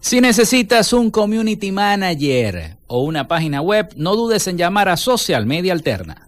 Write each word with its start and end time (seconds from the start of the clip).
Si 0.00 0.20
necesitas 0.20 0.92
un 0.92 1.10
community 1.10 1.72
manager 1.72 2.76
o 2.86 3.02
una 3.02 3.26
página 3.26 3.60
web, 3.60 3.92
no 3.96 4.14
dudes 4.14 4.46
en 4.46 4.56
llamar 4.56 4.88
a 4.88 4.96
Social 4.96 5.44
Media 5.44 5.72
Alterna. 5.72 6.27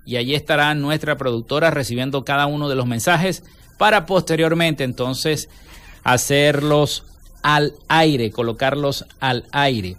Y 0.05 0.17
allí 0.17 0.35
estará 0.35 0.75
nuestra 0.75 1.17
productora 1.17 1.71
recibiendo 1.71 2.25
cada 2.25 2.47
uno 2.47 2.69
de 2.69 2.75
los 2.75 2.87
mensajes 2.87 3.45
para 3.79 4.05
posteriormente 4.05 4.83
entonces 4.83 5.49
hacerlos 6.03 7.05
al 7.45 7.75
aire, 7.87 8.33
colocarlos 8.33 9.07
al 9.21 9.45
aire. 9.53 9.97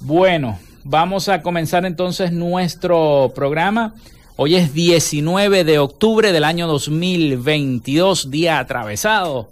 Bueno, 0.00 0.58
Vamos 0.84 1.28
a 1.28 1.42
comenzar 1.42 1.84
entonces 1.84 2.32
nuestro 2.32 3.30
programa. 3.36 3.94
Hoy 4.34 4.56
es 4.56 4.74
19 4.74 5.62
de 5.62 5.78
octubre 5.78 6.32
del 6.32 6.42
año 6.42 6.66
2022, 6.66 8.32
día 8.32 8.58
atravesado. 8.58 9.48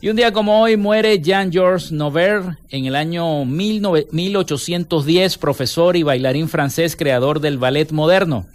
Y 0.00 0.08
un 0.08 0.14
día 0.14 0.32
como 0.32 0.62
hoy 0.62 0.76
muere 0.76 1.18
Jean-Georges 1.18 1.90
Nover 1.90 2.58
en 2.70 2.86
el 2.86 2.94
año 2.94 3.44
1810, 3.44 5.38
profesor 5.38 5.96
y 5.96 6.04
bailarín 6.04 6.48
francés, 6.48 6.94
creador 6.94 7.40
del 7.40 7.58
ballet 7.58 7.90
moderno. 7.90 8.46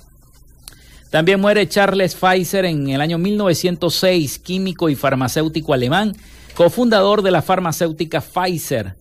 También 1.10 1.42
muere 1.42 1.68
Charles 1.68 2.16
Pfizer 2.16 2.64
en 2.64 2.88
el 2.88 3.02
año 3.02 3.18
1906, 3.18 4.40
químico 4.40 4.88
y 4.88 4.96
farmacéutico 4.96 5.74
alemán, 5.74 6.16
cofundador 6.56 7.22
de 7.22 7.32
la 7.32 7.42
farmacéutica 7.42 8.22
Pfizer. 8.22 9.01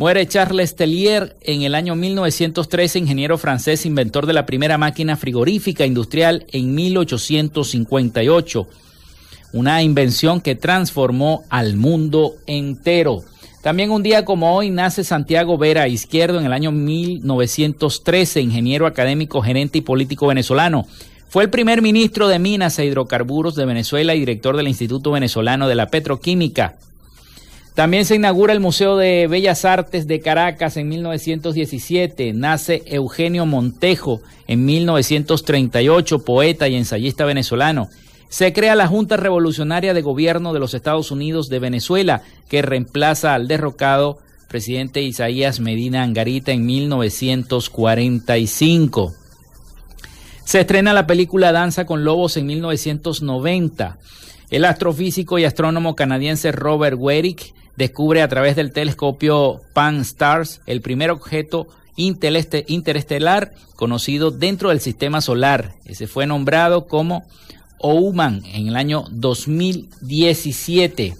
Muere 0.00 0.26
Charles 0.26 0.76
Tellier 0.76 1.36
en 1.42 1.60
el 1.60 1.74
año 1.74 1.94
1913, 1.94 3.00
ingeniero 3.00 3.36
francés, 3.36 3.84
inventor 3.84 4.24
de 4.24 4.32
la 4.32 4.46
primera 4.46 4.78
máquina 4.78 5.14
frigorífica 5.14 5.84
industrial 5.84 6.46
en 6.52 6.74
1858. 6.74 8.66
Una 9.52 9.82
invención 9.82 10.40
que 10.40 10.54
transformó 10.54 11.44
al 11.50 11.76
mundo 11.76 12.36
entero. 12.46 13.24
También 13.62 13.90
un 13.90 14.02
día 14.02 14.24
como 14.24 14.56
hoy 14.56 14.70
nace 14.70 15.04
Santiago 15.04 15.58
Vera 15.58 15.86
Izquierdo 15.86 16.40
en 16.40 16.46
el 16.46 16.54
año 16.54 16.72
1913, 16.72 18.40
ingeniero 18.40 18.86
académico, 18.86 19.42
gerente 19.42 19.76
y 19.76 19.82
político 19.82 20.28
venezolano. 20.28 20.86
Fue 21.28 21.44
el 21.44 21.50
primer 21.50 21.82
ministro 21.82 22.26
de 22.26 22.38
Minas 22.38 22.78
e 22.78 22.86
Hidrocarburos 22.86 23.54
de 23.54 23.66
Venezuela 23.66 24.14
y 24.14 24.20
director 24.20 24.56
del 24.56 24.68
Instituto 24.68 25.10
Venezolano 25.10 25.68
de 25.68 25.74
la 25.74 25.88
Petroquímica. 25.88 26.78
También 27.80 28.04
se 28.04 28.16
inaugura 28.16 28.52
el 28.52 28.60
Museo 28.60 28.98
de 28.98 29.26
Bellas 29.26 29.64
Artes 29.64 30.06
de 30.06 30.20
Caracas 30.20 30.76
en 30.76 30.90
1917. 30.90 32.34
Nace 32.34 32.82
Eugenio 32.84 33.46
Montejo 33.46 34.20
en 34.46 34.66
1938, 34.66 36.22
poeta 36.22 36.68
y 36.68 36.76
ensayista 36.76 37.24
venezolano. 37.24 37.88
Se 38.28 38.52
crea 38.52 38.74
la 38.74 38.86
Junta 38.86 39.16
Revolucionaria 39.16 39.94
de 39.94 40.02
Gobierno 40.02 40.52
de 40.52 40.60
los 40.60 40.74
Estados 40.74 41.10
Unidos 41.10 41.48
de 41.48 41.58
Venezuela, 41.58 42.20
que 42.50 42.60
reemplaza 42.60 43.32
al 43.32 43.48
derrocado 43.48 44.18
presidente 44.46 45.00
Isaías 45.00 45.58
Medina 45.58 46.02
Angarita 46.02 46.52
en 46.52 46.66
1945. 46.66 49.14
Se 50.44 50.60
estrena 50.60 50.92
la 50.92 51.06
película 51.06 51.50
Danza 51.50 51.86
con 51.86 52.04
Lobos 52.04 52.36
en 52.36 52.44
1990. 52.44 53.96
El 54.50 54.66
astrofísico 54.66 55.38
y 55.38 55.46
astrónomo 55.46 55.96
canadiense 55.96 56.52
Robert 56.52 56.98
Werick 56.98 57.54
descubre 57.80 58.20
a 58.20 58.28
través 58.28 58.56
del 58.56 58.72
telescopio 58.72 59.62
Pan-STARRS 59.72 60.60
el 60.66 60.82
primer 60.82 61.10
objeto 61.10 61.66
interestelar 61.96 63.52
conocido 63.74 64.30
dentro 64.30 64.68
del 64.68 64.80
sistema 64.80 65.22
solar. 65.22 65.74
Ese 65.86 66.06
fue 66.06 66.26
nombrado 66.26 66.86
como 66.86 67.24
Ouman 67.78 68.42
en 68.52 68.68
el 68.68 68.76
año 68.76 69.04
2017. 69.10 71.14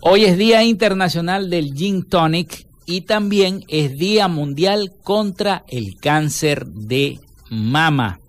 Hoy 0.00 0.24
es 0.24 0.38
Día 0.38 0.62
Internacional 0.62 1.50
del 1.50 1.74
Gin 1.74 2.04
Tonic 2.04 2.68
y 2.86 3.00
también 3.00 3.64
es 3.66 3.98
Día 3.98 4.28
Mundial 4.28 4.92
contra 5.02 5.64
el 5.68 5.96
Cáncer 5.96 6.66
de 6.66 7.18
Mama. 7.50 8.20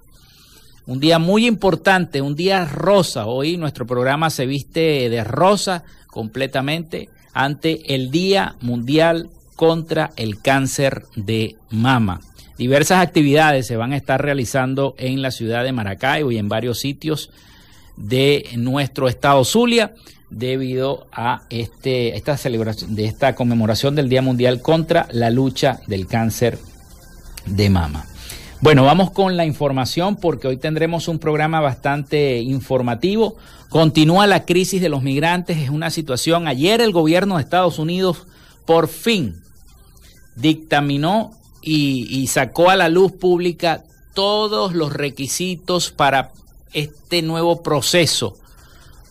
Un 0.87 0.99
día 0.99 1.19
muy 1.19 1.45
importante, 1.45 2.21
un 2.21 2.35
día 2.35 2.65
rosa. 2.65 3.27
Hoy 3.27 3.55
nuestro 3.55 3.85
programa 3.85 4.31
se 4.31 4.45
viste 4.45 5.09
de 5.09 5.23
rosa 5.23 5.83
completamente 6.13 7.09
ante 7.33 7.95
el 7.95 8.11
Día 8.11 8.55
Mundial 8.61 9.31
contra 9.55 10.11
el 10.15 10.39
Cáncer 10.41 11.05
de 11.15 11.55
Mama. 11.71 12.21
Diversas 12.55 13.01
actividades 13.01 13.65
se 13.65 13.77
van 13.77 13.93
a 13.93 13.97
estar 13.97 14.21
realizando 14.21 14.93
en 14.99 15.23
la 15.23 15.31
ciudad 15.31 15.63
de 15.63 15.71
Maracaibo 15.71 16.31
y 16.31 16.37
en 16.37 16.49
varios 16.49 16.79
sitios 16.79 17.31
de 17.97 18.47
nuestro 18.57 19.07
estado 19.07 19.43
Zulia 19.43 19.95
debido 20.29 21.07
a 21.11 21.41
este, 21.49 22.15
esta 22.15 22.37
celebración, 22.37 22.95
de 22.95 23.05
esta 23.05 23.33
conmemoración 23.33 23.95
del 23.95 24.09
Día 24.09 24.21
Mundial 24.21 24.61
contra 24.61 25.07
la 25.11 25.31
lucha 25.31 25.79
del 25.87 26.05
cáncer 26.05 26.59
de 27.47 27.69
mama. 27.71 28.05
Bueno, 28.63 28.85
vamos 28.85 29.11
con 29.11 29.35
la 29.35 29.45
información 29.45 30.15
porque 30.15 30.47
hoy 30.47 30.55
tendremos 30.55 31.09
un 31.09 31.19
programa 31.19 31.59
bastante 31.59 32.39
informativo. 32.39 33.35
Continúa 33.67 34.25
la 34.25 34.45
crisis 34.45 34.81
de 34.81 34.87
los 34.87 35.03
migrantes, 35.03 35.57
es 35.57 35.69
una 35.69 35.89
situación. 35.89 36.47
Ayer 36.47 36.79
el 36.79 36.93
gobierno 36.93 37.35
de 37.35 37.41
Estados 37.41 37.77
Unidos 37.77 38.25
por 38.65 38.87
fin 38.87 39.43
dictaminó 40.37 41.31
y, 41.61 42.25
sacó 42.27 42.69
a 42.69 42.77
la 42.77 42.87
luz 42.87 43.11
pública 43.11 43.83
todos 44.13 44.73
los 44.73 44.93
requisitos 44.93 45.91
para 45.91 46.31
este 46.71 47.21
nuevo 47.21 47.63
proceso 47.63 48.37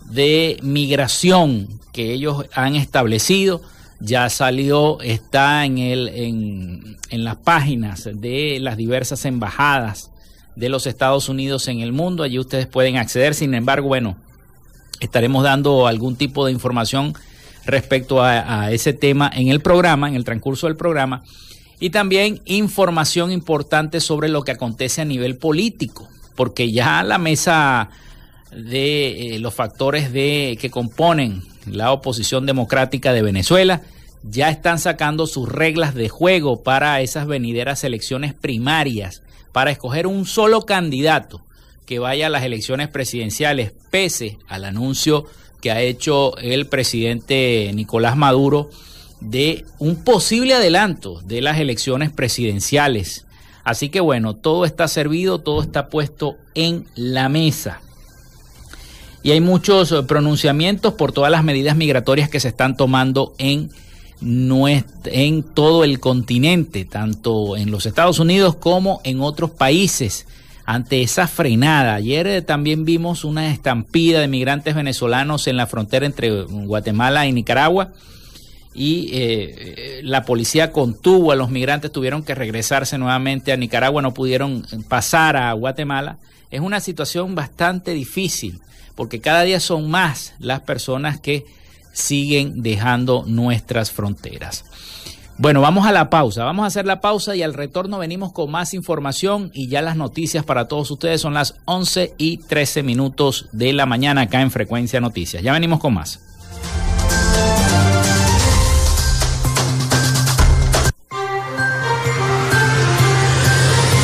de 0.06 0.56
migración 0.62 1.68
que 1.92 2.14
ellos 2.14 2.46
han 2.54 2.74
establecido 2.74 3.60
ya 4.02 4.28
salió, 4.28 5.00
está 5.00 5.64
en, 5.64 5.78
el, 5.78 6.08
en, 6.08 6.96
en 7.10 7.24
las 7.24 7.36
páginas 7.36 8.08
de 8.12 8.58
las 8.60 8.76
diversas 8.76 9.24
embajadas 9.24 10.10
de 10.56 10.68
los 10.68 10.88
Estados 10.88 11.28
Unidos 11.28 11.68
en 11.68 11.80
el 11.80 11.92
mundo. 11.92 12.24
Allí 12.24 12.38
ustedes 12.38 12.66
pueden 12.66 12.96
acceder. 12.96 13.34
Sin 13.34 13.54
embargo, 13.54 13.86
bueno, 13.86 14.16
estaremos 14.98 15.44
dando 15.44 15.86
algún 15.86 16.16
tipo 16.16 16.44
de 16.44 16.52
información 16.52 17.14
respecto 17.64 18.20
a, 18.20 18.72
ese 18.72 18.92
tema 18.92 19.30
en 19.32 19.46
el 19.46 19.60
programa, 19.60 20.08
en 20.08 20.16
el 20.16 20.24
transcurso 20.24 20.66
del 20.66 20.76
programa, 20.76 21.22
y 21.78 21.90
también 21.90 22.40
información 22.44 23.30
importante 23.30 24.00
sobre 24.00 24.28
lo 24.28 24.42
que 24.42 24.50
acontece 24.50 25.00
a 25.00 25.04
nivel 25.04 25.36
político, 25.36 26.08
porque 26.34 26.72
ya 26.72 27.04
la 27.04 27.18
mesa 27.18 27.88
de 28.50 29.36
eh, 29.36 29.38
los 29.38 29.54
factores 29.54 30.12
de, 30.12 30.58
que 30.60 30.70
componen 30.70 31.42
la 31.66 31.92
oposición 31.92 32.46
democrática 32.46 33.12
de 33.12 33.22
Venezuela 33.22 33.82
ya 34.22 34.50
están 34.50 34.78
sacando 34.78 35.26
sus 35.26 35.48
reglas 35.48 35.94
de 35.94 36.08
juego 36.08 36.62
para 36.62 37.00
esas 37.00 37.26
venideras 37.26 37.84
elecciones 37.84 38.34
primarias, 38.34 39.22
para 39.52 39.70
escoger 39.70 40.06
un 40.06 40.26
solo 40.26 40.62
candidato 40.62 41.44
que 41.86 41.98
vaya 41.98 42.28
a 42.28 42.30
las 42.30 42.44
elecciones 42.44 42.88
presidenciales, 42.88 43.72
pese 43.90 44.38
al 44.48 44.64
anuncio 44.64 45.26
que 45.60 45.70
ha 45.70 45.80
hecho 45.80 46.36
el 46.38 46.66
presidente 46.66 47.70
Nicolás 47.74 48.16
Maduro 48.16 48.70
de 49.20 49.64
un 49.78 50.04
posible 50.04 50.54
adelanto 50.54 51.20
de 51.20 51.40
las 51.40 51.58
elecciones 51.58 52.10
presidenciales. 52.10 53.26
Así 53.64 53.88
que 53.88 54.00
bueno, 54.00 54.34
todo 54.34 54.64
está 54.64 54.88
servido, 54.88 55.40
todo 55.40 55.62
está 55.62 55.88
puesto 55.88 56.36
en 56.54 56.86
la 56.94 57.28
mesa 57.28 57.80
y 59.22 59.30
hay 59.30 59.40
muchos 59.40 59.92
eh, 59.92 60.02
pronunciamientos 60.02 60.94
por 60.94 61.12
todas 61.12 61.30
las 61.30 61.44
medidas 61.44 61.76
migratorias 61.76 62.28
que 62.28 62.40
se 62.40 62.48
están 62.48 62.76
tomando 62.76 63.34
en, 63.38 63.70
en 64.20 65.42
todo 65.42 65.84
el 65.84 66.00
continente, 66.00 66.84
tanto 66.84 67.56
en 67.56 67.70
los 67.70 67.86
Estados 67.86 68.18
Unidos 68.18 68.56
como 68.56 69.00
en 69.04 69.20
otros 69.20 69.50
países 69.50 70.26
ante 70.64 71.02
esa 71.02 71.28
frenada. 71.28 71.94
Ayer 71.94 72.26
eh, 72.26 72.42
también 72.42 72.84
vimos 72.84 73.24
una 73.24 73.50
estampida 73.50 74.20
de 74.20 74.28
migrantes 74.28 74.74
venezolanos 74.74 75.46
en 75.46 75.56
la 75.56 75.66
frontera 75.66 76.06
entre 76.06 76.42
Guatemala 76.42 77.26
y 77.26 77.32
Nicaragua 77.32 77.92
y 78.74 79.10
eh, 79.12 80.00
la 80.02 80.24
policía 80.24 80.72
contuvo 80.72 81.30
a 81.30 81.36
los 81.36 81.50
migrantes, 81.50 81.92
tuvieron 81.92 82.22
que 82.24 82.34
regresarse 82.34 82.96
nuevamente 82.96 83.52
a 83.52 83.56
Nicaragua, 83.56 84.02
no 84.02 84.14
pudieron 84.14 84.66
pasar 84.88 85.36
a 85.36 85.52
Guatemala. 85.52 86.16
Es 86.50 86.60
una 86.60 86.80
situación 86.80 87.34
bastante 87.34 87.92
difícil 87.92 88.60
porque 88.94 89.20
cada 89.20 89.42
día 89.42 89.60
son 89.60 89.90
más 89.90 90.34
las 90.38 90.60
personas 90.60 91.20
que 91.20 91.44
siguen 91.92 92.62
dejando 92.62 93.24
nuestras 93.26 93.90
fronteras. 93.90 94.64
Bueno, 95.38 95.60
vamos 95.60 95.86
a 95.86 95.92
la 95.92 96.10
pausa. 96.10 96.44
Vamos 96.44 96.64
a 96.64 96.66
hacer 96.66 96.86
la 96.86 97.00
pausa 97.00 97.34
y 97.34 97.42
al 97.42 97.54
retorno 97.54 97.98
venimos 97.98 98.32
con 98.32 98.50
más 98.50 98.74
información 98.74 99.50
y 99.54 99.68
ya 99.68 99.82
las 99.82 99.96
noticias 99.96 100.44
para 100.44 100.68
todos 100.68 100.90
ustedes 100.90 101.20
son 101.20 101.34
las 101.34 101.56
11 101.64 102.14
y 102.18 102.38
13 102.38 102.82
minutos 102.82 103.48
de 103.52 103.72
la 103.72 103.86
mañana 103.86 104.22
acá 104.22 104.40
en 104.40 104.50
Frecuencia 104.50 105.00
Noticias. 105.00 105.42
Ya 105.42 105.52
venimos 105.52 105.80
con 105.80 105.94
más. 105.94 106.31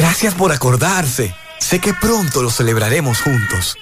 Gracias 0.00 0.34
por 0.34 0.50
acordarse. 0.50 1.34
Sé 1.58 1.78
que 1.78 1.92
pronto 1.92 2.42
lo 2.42 2.48
celebraremos 2.48 3.20
juntos. 3.20 3.76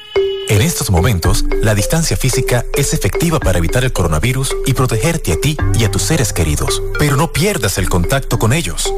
En 0.48 0.60
estos 0.62 0.90
momentos, 0.90 1.44
la 1.62 1.76
distancia 1.76 2.16
física 2.16 2.64
es 2.74 2.92
efectiva 2.92 3.38
para 3.38 3.58
evitar 3.58 3.84
el 3.84 3.92
coronavirus 3.92 4.56
y 4.66 4.74
protegerte 4.74 5.34
a 5.34 5.40
ti 5.40 5.56
y 5.74 5.84
a 5.84 5.92
tus 5.92 6.02
seres 6.02 6.32
queridos. 6.32 6.82
Pero 6.98 7.14
no 7.14 7.32
pierdas 7.32 7.78
el 7.78 7.88
contacto 7.88 8.36
con 8.36 8.52
ellos. 8.52 8.92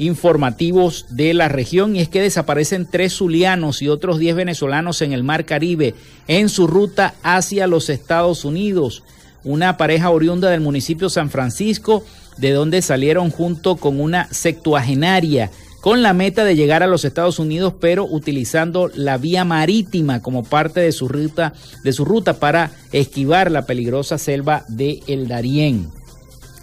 informativos 0.00 1.04
de 1.10 1.34
la 1.34 1.48
región 1.48 1.94
y 1.94 2.00
es 2.00 2.08
que 2.08 2.22
desaparecen 2.22 2.88
tres 2.90 3.12
zulianos 3.12 3.82
y 3.82 3.88
otros 3.88 4.18
diez 4.18 4.34
venezolanos 4.34 5.02
en 5.02 5.12
el 5.12 5.22
Mar 5.22 5.44
Caribe 5.44 5.94
en 6.26 6.48
su 6.48 6.66
ruta 6.66 7.14
hacia 7.22 7.66
los 7.66 7.90
Estados 7.90 8.46
Unidos. 8.46 9.02
Una 9.44 9.76
pareja 9.76 10.08
oriunda 10.08 10.48
del 10.48 10.62
municipio 10.62 11.10
San 11.10 11.28
Francisco, 11.28 12.02
de 12.38 12.52
donde 12.52 12.80
salieron 12.80 13.30
junto 13.30 13.76
con 13.76 14.00
una 14.00 14.26
sectuagenaria 14.32 15.50
con 15.82 16.02
la 16.02 16.12
meta 16.12 16.44
de 16.44 16.56
llegar 16.56 16.82
a 16.82 16.86
los 16.86 17.04
Estados 17.04 17.38
Unidos, 17.38 17.74
pero 17.80 18.04
utilizando 18.04 18.90
la 18.94 19.18
vía 19.18 19.44
marítima 19.44 20.20
como 20.22 20.44
parte 20.44 20.80
de 20.80 20.92
su 20.92 21.08
ruta, 21.08 21.54
de 21.84 21.92
su 21.92 22.04
ruta 22.04 22.34
para 22.34 22.70
esquivar 22.92 23.50
la 23.50 23.66
peligrosa 23.66 24.18
selva 24.18 24.64
de 24.68 25.02
El 25.06 25.28
Darién. 25.28 25.90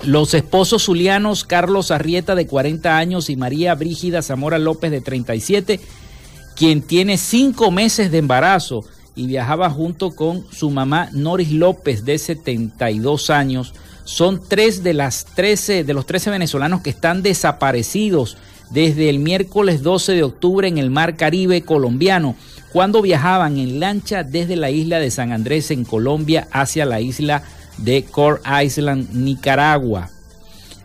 Los 0.04 0.34
esposos 0.34 0.86
zulianos 0.86 1.44
Carlos 1.44 1.92
Arrieta 1.92 2.36
de 2.36 2.48
40 2.48 2.98
años 2.98 3.30
y 3.30 3.36
María 3.36 3.74
Brígida 3.76 4.22
Zamora 4.22 4.60
López 4.60 4.92
de 4.92 5.02
37, 5.02 5.80
quien 6.56 6.82
tiene 6.82 7.18
cinco 7.18 7.72
meses 7.72 8.12
de 8.12 8.20
embarazo 8.20 8.86
y 9.16 9.26
viajaba 9.26 9.70
junto 9.70 10.16
con 10.16 10.46
su 10.52 10.70
mamá 10.70 11.10
Noris 11.14 11.52
López 11.52 12.06
de 12.06 12.20
72 12.20 13.32
años, 13.32 13.74
son 14.04 14.42
tres 14.48 14.84
de 14.84 14.94
las 14.94 15.26
13 15.26 15.84
de 15.84 15.94
los 15.94 16.06
13 16.06 16.30
venezolanos 16.30 16.82
que 16.82 16.92
están 16.92 17.24
desaparecidos 17.24 18.38
desde 18.70 19.10
el 19.10 19.20
miércoles 19.20 19.82
12 19.82 20.14
de 20.14 20.24
octubre 20.24 20.68
en 20.68 20.78
el 20.78 20.92
Mar 20.92 21.18
Caribe 21.18 21.64
colombiano, 21.64 22.36
cuando 22.72 23.02
viajaban 23.02 23.58
en 23.58 23.80
lancha 23.80 24.24
desde 24.24 24.56
la 24.56 24.70
isla 24.70 25.00
de 25.00 25.10
San 25.10 25.32
Andrés 25.32 25.72
en 25.72 25.84
Colombia 25.84 26.48
hacia 26.52 26.86
la 26.86 27.02
isla 27.02 27.44
de 27.78 28.04
Core 28.04 28.42
Island, 28.64 29.10
Nicaragua. 29.14 30.10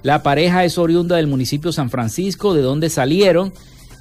La 0.02 0.22
pareja 0.22 0.64
es 0.64 0.78
oriunda 0.78 1.16
del 1.16 1.28
municipio 1.28 1.72
San 1.72 1.90
Francisco, 1.90 2.54
de 2.54 2.62
donde 2.62 2.90
salieron. 2.90 3.52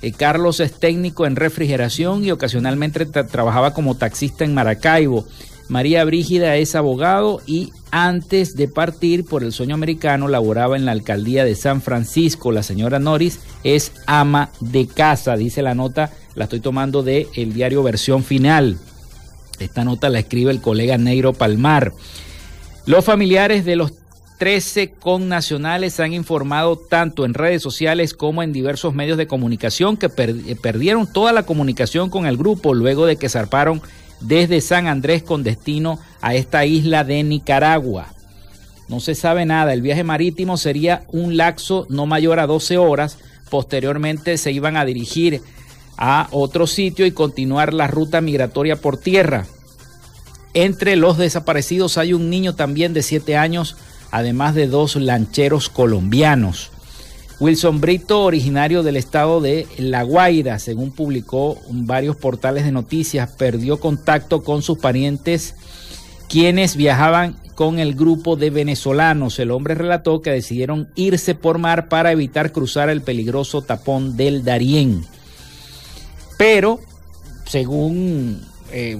Eh, 0.01 0.11
Carlos 0.11 0.59
es 0.59 0.73
técnico 0.73 1.25
en 1.25 1.35
refrigeración 1.35 2.25
y 2.25 2.31
ocasionalmente 2.31 3.05
trabajaba 3.05 3.73
como 3.73 3.95
taxista 3.95 4.43
en 4.43 4.53
Maracaibo. 4.53 5.25
María 5.69 6.03
Brígida 6.03 6.57
es 6.57 6.75
abogado 6.75 7.41
y 7.45 7.71
antes 7.91 8.55
de 8.57 8.67
partir 8.67 9.23
por 9.23 9.43
el 9.43 9.53
sueño 9.53 9.75
americano 9.75 10.27
laboraba 10.27 10.75
en 10.75 10.85
la 10.85 10.91
alcaldía 10.91 11.45
de 11.45 11.55
San 11.55 11.81
Francisco. 11.81 12.51
La 12.51 12.63
señora 12.63 12.99
Norris 12.99 13.39
es 13.63 13.93
ama 14.05 14.49
de 14.59 14.87
casa, 14.87 15.37
dice 15.37 15.61
la 15.61 15.75
nota, 15.75 16.11
la 16.35 16.45
estoy 16.45 16.59
tomando 16.59 17.03
de 17.03 17.27
el 17.35 17.53
diario 17.53 17.83
Versión 17.83 18.23
Final. 18.23 18.79
Esta 19.59 19.85
nota 19.85 20.09
la 20.09 20.19
escribe 20.19 20.51
el 20.51 20.59
colega 20.59 20.97
Neiro 20.97 21.33
Palmar. 21.33 21.93
Los 22.85 23.05
familiares 23.05 23.63
de 23.63 23.75
los 23.75 23.93
13 24.39 24.93
connacionales 24.93 25.99
han 25.99 26.13
informado 26.13 26.75
tanto 26.75 27.25
en 27.25 27.35
redes 27.35 27.61
sociales 27.61 28.15
como 28.15 28.41
en 28.41 28.51
diversos 28.51 28.95
medios 28.95 29.19
de 29.19 29.27
comunicación 29.27 29.97
que 29.97 30.07
eh, 30.07 30.55
perdieron 30.59 31.05
toda 31.05 31.31
la 31.31 31.43
comunicación 31.43 32.09
con 32.09 32.25
el 32.25 32.37
grupo 32.37 32.73
luego 32.73 33.05
de 33.05 33.17
que 33.17 33.29
zarparon 33.29 33.83
desde 34.19 34.61
San 34.61 34.87
Andrés 34.87 35.21
con 35.21 35.43
destino 35.43 35.99
a 36.21 36.33
esta 36.33 36.65
isla 36.65 37.03
de 37.03 37.21
Nicaragua. 37.21 38.07
No 38.87 38.99
se 38.99 39.13
sabe 39.13 39.45
nada, 39.45 39.73
el 39.73 39.83
viaje 39.83 40.03
marítimo 40.03 40.57
sería 40.57 41.03
un 41.11 41.37
laxo 41.37 41.85
no 41.89 42.07
mayor 42.07 42.39
a 42.39 42.47
12 42.47 42.79
horas, 42.79 43.19
posteriormente 43.51 44.39
se 44.39 44.51
iban 44.51 44.75
a 44.75 44.85
dirigir 44.85 45.41
a 45.97 46.27
otro 46.31 46.65
sitio 46.65 47.05
y 47.05 47.11
continuar 47.11 47.75
la 47.75 47.85
ruta 47.85 48.21
migratoria 48.21 48.75
por 48.75 48.97
tierra. 48.97 49.45
Entre 50.53 50.95
los 50.95 51.17
desaparecidos 51.17 51.97
hay 51.97 52.13
un 52.13 52.29
niño 52.29 52.55
también 52.55 52.93
de 52.93 53.03
7 53.03 53.37
años, 53.37 53.77
además 54.11 54.53
de 54.55 54.67
dos 54.67 54.95
lancheros 54.95 55.69
colombianos. 55.69 56.71
Wilson 57.39 57.81
Brito, 57.81 58.23
originario 58.23 58.83
del 58.83 58.97
estado 58.97 59.41
de 59.41 59.67
La 59.77 60.03
Guaira, 60.03 60.59
según 60.59 60.91
publicó 60.91 61.57
varios 61.69 62.15
portales 62.15 62.65
de 62.65 62.71
noticias, 62.71 63.31
perdió 63.31 63.79
contacto 63.79 64.43
con 64.43 64.61
sus 64.61 64.77
parientes 64.77 65.55
quienes 66.29 66.75
viajaban 66.75 67.37
con 67.55 67.79
el 67.79 67.95
grupo 67.95 68.35
de 68.35 68.51
venezolanos. 68.51 69.39
El 69.39 69.51
hombre 69.51 69.73
relató 69.73 70.21
que 70.21 70.29
decidieron 70.29 70.89
irse 70.95 71.33
por 71.33 71.57
mar 71.57 71.89
para 71.89 72.11
evitar 72.11 72.51
cruzar 72.51 72.89
el 72.89 73.01
peligroso 73.01 73.63
tapón 73.63 74.17
del 74.17 74.43
Darién. 74.43 75.03
Pero, 76.37 76.79
según 77.45 78.41
eh, 78.71 78.99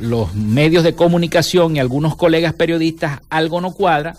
los 0.00 0.34
medios 0.34 0.84
de 0.84 0.94
comunicación 0.94 1.76
y 1.76 1.80
algunos 1.80 2.16
colegas 2.16 2.54
periodistas, 2.54 3.20
algo 3.30 3.60
no 3.60 3.72
cuadra 3.72 4.16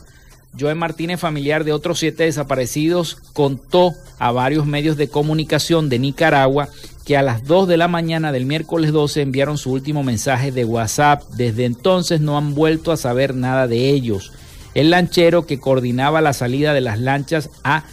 Joe 0.59 0.75
Martínez, 0.75 1.19
familiar 1.19 1.63
de 1.63 1.73
otros 1.73 1.99
siete 1.99 2.23
desaparecidos, 2.23 3.17
contó 3.33 3.93
a 4.17 4.31
varios 4.31 4.65
medios 4.65 4.97
de 4.97 5.09
comunicación 5.09 5.89
de 5.89 5.99
Nicaragua 5.99 6.69
que 7.05 7.15
a 7.15 7.21
las 7.21 7.45
2 7.45 7.67
de 7.67 7.77
la 7.77 7.87
mañana 7.87 8.31
del 8.31 8.45
miércoles 8.45 8.91
12 8.91 9.21
enviaron 9.21 9.57
su 9.57 9.71
último 9.71 10.03
mensaje 10.03 10.51
de 10.51 10.65
WhatsApp. 10.65 11.23
Desde 11.35 11.65
entonces 11.65 12.21
no 12.21 12.37
han 12.37 12.53
vuelto 12.53 12.91
a 12.91 12.97
saber 12.97 13.35
nada 13.35 13.67
de 13.67 13.89
ellos. 13.89 14.33
El 14.73 14.89
lanchero 14.89 15.45
que 15.45 15.59
coordinaba 15.59 16.21
la 16.21 16.33
salida 16.33 16.73
de 16.73 16.81
las 16.81 16.99
lanchas 16.99 17.49
ha 17.63 17.83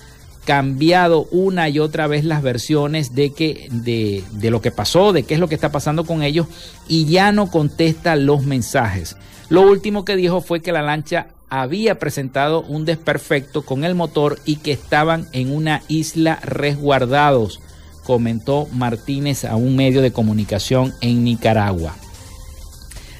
cambiado 0.45 1.27
una 1.31 1.69
y 1.69 1.79
otra 1.79 2.07
vez 2.07 2.25
las 2.25 2.43
versiones 2.43 3.15
de, 3.15 3.33
que, 3.33 3.69
de, 3.71 4.25
de 4.33 4.51
lo 4.51 4.61
que 4.61 4.71
pasó, 4.71 5.13
de 5.13 5.23
qué 5.23 5.35
es 5.35 5.41
lo 5.41 5.49
que 5.49 5.55
está 5.55 5.73
pasando 5.73 6.05
con 6.05 6.23
ellos 6.23 6.47
y 6.89 7.07
ya 7.07 7.33
no 7.33 7.51
contesta 7.51 8.17
los 8.17 8.45
mensajes. 8.45 9.17
Lo 9.49 9.63
último 9.63 10.05
que 10.05 10.17
dijo 10.17 10.41
fue 10.41 10.61
que 10.61 10.73
la 10.73 10.83
lancha 10.83 11.29
había 11.51 11.99
presentado 11.99 12.63
un 12.63 12.85
desperfecto 12.85 13.63
con 13.63 13.85
el 13.85 13.95
motor 13.95 14.39
y 14.45 14.57
que 14.57 14.73
estaban 14.73 15.29
en 15.33 15.53
una 15.53 15.83
isla 15.89 16.41
resguardados, 16.43 17.61
comentó 18.05 18.67
Martínez 18.73 19.45
a 19.45 19.57
un 19.57 19.77
medio 19.77 20.03
de 20.03 20.13
comunicación 20.13 20.93
en 21.01 21.25
Nicaragua. 21.25 21.95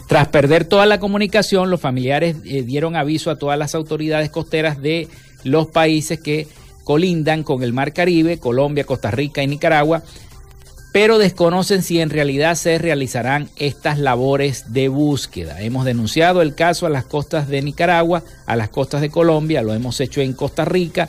Tras 0.09 0.29
perder 0.29 0.65
toda 0.65 0.85
la 0.87 1.01
comunicación, 1.01 1.71
los 1.71 1.81
familiares 1.81 2.37
eh, 2.45 2.63
dieron 2.63 2.95
aviso 2.97 3.31
a 3.31 3.39
todas 3.39 3.59
las 3.59 3.75
autoridades 3.75 4.31
costeras 4.31 4.83
de 4.83 5.09
los 5.45 5.69
países 5.69 6.21
que 6.21 6.47
colindan 6.85 7.43
con 7.43 7.63
el 7.63 7.73
Mar 7.73 7.93
Caribe, 7.93 8.39
Colombia, 8.39 8.85
Costa 8.85 9.11
Rica 9.11 9.43
y 9.43 9.47
Nicaragua, 9.47 10.03
pero 10.93 11.19
desconocen 11.19 11.83
si 11.83 12.01
en 12.01 12.11
realidad 12.11 12.55
se 12.55 12.79
realizarán 12.79 13.49
estas 13.57 13.99
labores 13.99 14.73
de 14.73 14.89
búsqueda. 14.89 15.61
Hemos 15.61 15.85
denunciado 15.85 16.41
el 16.41 16.55
caso 16.55 16.87
a 16.87 16.91
las 16.91 17.05
costas 17.05 17.49
de 17.49 17.63
Nicaragua, 17.63 18.23
a 18.47 18.55
las 18.55 18.69
costas 18.69 19.01
de 19.01 19.11
Colombia, 19.11 19.63
lo 19.63 19.75
hemos 19.75 20.01
hecho 20.01 20.21
en 20.21 20.35
Costa 20.35 20.65
Rica 20.65 21.09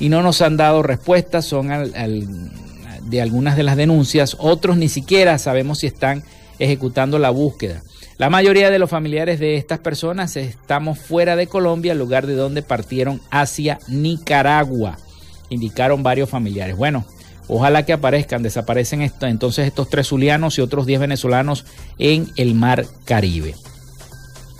y 0.00 0.08
no 0.08 0.22
nos 0.22 0.40
han 0.40 0.56
dado 0.56 0.82
respuestas, 0.82 1.44
son 1.44 1.68
de 1.68 3.20
algunas 3.20 3.56
de 3.56 3.62
las 3.62 3.76
denuncias, 3.76 4.36
otros 4.38 4.78
ni 4.78 4.88
siquiera 4.88 5.38
sabemos 5.38 5.80
si 5.80 5.86
están 5.86 6.24
ejecutando 6.58 7.18
la 7.18 7.28
búsqueda. 7.28 7.82
La 8.16 8.30
mayoría 8.30 8.70
de 8.70 8.78
los 8.78 8.88
familiares 8.88 9.38
de 9.38 9.56
estas 9.56 9.78
personas 9.80 10.36
estamos 10.36 10.98
fuera 10.98 11.36
de 11.36 11.46
Colombia, 11.46 11.94
lugar 11.94 12.26
de 12.26 12.34
donde 12.34 12.62
partieron 12.62 13.20
hacia 13.30 13.78
Nicaragua, 13.88 14.96
indicaron 15.50 16.02
varios 16.02 16.28
familiares. 16.30 16.76
Bueno, 16.76 17.04
Ojalá 17.48 17.84
que 17.84 17.92
aparezcan, 17.92 18.42
desaparecen 18.42 19.02
entonces 19.20 19.66
estos 19.66 19.88
tres 19.88 20.08
zulianos 20.08 20.58
y 20.58 20.62
otros 20.62 20.84
10 20.84 21.00
venezolanos 21.00 21.64
en 21.98 22.28
el 22.36 22.54
mar 22.54 22.86
Caribe. 23.04 23.54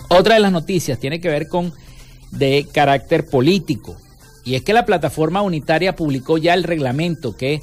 Otra 0.09 0.35
de 0.35 0.39
las 0.39 0.53
noticias 0.53 0.97
tiene 0.97 1.19
que 1.19 1.29
ver 1.29 1.49
con 1.49 1.73
de 2.31 2.65
carácter 2.71 3.25
político. 3.25 3.97
Y 4.45 4.55
es 4.55 4.61
que 4.61 4.71
la 4.71 4.85
plataforma 4.85 5.41
unitaria 5.41 5.97
publicó 5.97 6.37
ya 6.37 6.53
el 6.53 6.63
reglamento 6.63 7.35
que 7.35 7.61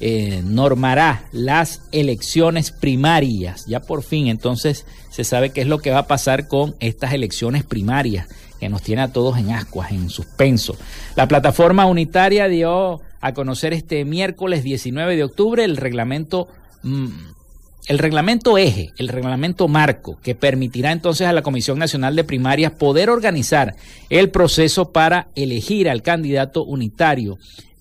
eh, 0.00 0.42
normará 0.44 1.28
las 1.30 1.82
elecciones 1.92 2.72
primarias. 2.72 3.66
Ya 3.66 3.78
por 3.78 4.02
fin 4.02 4.26
entonces 4.26 4.86
se 5.10 5.22
sabe 5.22 5.50
qué 5.50 5.60
es 5.60 5.68
lo 5.68 5.78
que 5.78 5.92
va 5.92 5.98
a 6.00 6.06
pasar 6.08 6.48
con 6.48 6.74
estas 6.80 7.12
elecciones 7.12 7.62
primarias 7.62 8.26
que 8.60 8.68
nos 8.68 8.82
tiene 8.82 9.02
a 9.02 9.12
todos 9.12 9.38
en 9.38 9.50
ascuas, 9.50 9.90
en 9.92 10.08
suspenso. 10.08 10.76
La 11.16 11.28
plataforma 11.28 11.86
unitaria 11.86 12.48
dio 12.48 13.00
a 13.20 13.32
conocer 13.32 13.72
este 13.72 14.04
miércoles 14.04 14.62
19 14.62 15.16
de 15.16 15.24
octubre 15.24 15.64
el 15.64 15.76
reglamento 15.76 16.48
mm, 16.82 17.08
el 17.86 17.98
reglamento 17.98 18.56
eje, 18.56 18.92
el 18.96 19.08
reglamento 19.08 19.68
marco, 19.68 20.18
que 20.22 20.34
permitirá 20.34 20.90
entonces 20.90 21.26
a 21.26 21.34
la 21.34 21.42
Comisión 21.42 21.78
Nacional 21.78 22.16
de 22.16 22.24
Primarias 22.24 22.72
poder 22.72 23.10
organizar 23.10 23.76
el 24.08 24.30
proceso 24.30 24.90
para 24.90 25.28
elegir 25.34 25.90
al 25.90 26.02
candidato 26.02 26.64
unitario 26.64 27.38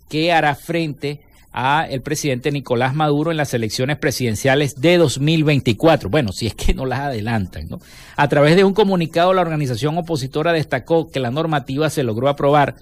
que 0.09 0.33
hará 0.33 0.55
frente 0.55 1.21
a 1.53 1.85
el 1.87 2.01
presidente 2.01 2.51
Nicolás 2.51 2.95
Maduro 2.95 3.31
en 3.31 3.37
las 3.37 3.53
elecciones 3.53 3.97
presidenciales 3.97 4.81
de 4.81 4.97
2024. 4.97 6.09
Bueno, 6.09 6.31
si 6.31 6.47
es 6.47 6.55
que 6.55 6.73
no 6.73 6.85
las 6.85 6.99
adelantan, 6.99 7.69
¿no? 7.69 7.79
A 8.17 8.27
través 8.27 8.55
de 8.55 8.63
un 8.63 8.73
comunicado, 8.73 9.33
la 9.33 9.41
organización 9.41 9.97
opositora 9.97 10.51
destacó 10.51 11.11
que 11.11 11.19
la 11.19 11.31
normativa 11.31 11.89
se 11.91 12.03
logró 12.03 12.27
aprobar 12.27 12.75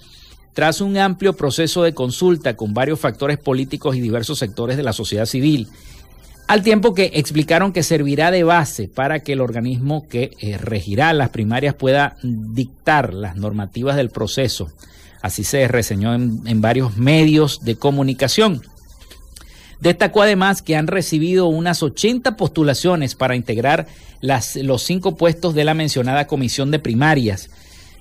tras 0.53 0.81
un 0.81 0.97
amplio 0.97 1.33
proceso 1.33 1.83
de 1.83 1.93
consulta 1.93 2.55
con 2.55 2.73
varios 2.73 2.99
factores 2.99 3.37
políticos 3.37 3.95
y 3.95 4.01
diversos 4.01 4.39
sectores 4.39 4.77
de 4.77 4.83
la 4.83 4.93
sociedad 4.93 5.25
civil, 5.25 5.67
al 6.47 6.63
tiempo 6.63 6.93
que 6.93 7.11
explicaron 7.13 7.71
que 7.71 7.83
servirá 7.83 8.31
de 8.31 8.43
base 8.43 8.89
para 8.89 9.19
que 9.19 9.33
el 9.33 9.41
organismo 9.41 10.07
que 10.07 10.31
eh, 10.39 10.57
regirá 10.57 11.13
las 11.13 11.29
primarias 11.29 11.75
pueda 11.75 12.17
dictar 12.23 13.13
las 13.13 13.35
normativas 13.37 13.95
del 13.95 14.09
proceso. 14.09 14.69
Así 15.21 15.43
se 15.43 15.67
reseñó 15.67 16.13
en, 16.15 16.61
varios 16.61 16.97
medios 16.97 17.63
de 17.63 17.75
comunicación. 17.75 18.61
Destacó 19.79 20.21
además 20.21 20.61
que 20.61 20.75
han 20.75 20.87
recibido 20.87 21.47
unas 21.47 21.83
80 21.83 22.37
postulaciones 22.37 23.15
para 23.15 23.35
integrar 23.35 23.87
los 24.21 24.83
cinco 24.83 25.15
puestos 25.15 25.55
de 25.55 25.63
la 25.63 25.73
mencionada 25.73 26.27
comisión 26.27 26.69
de 26.71 26.79
primarias 26.79 27.49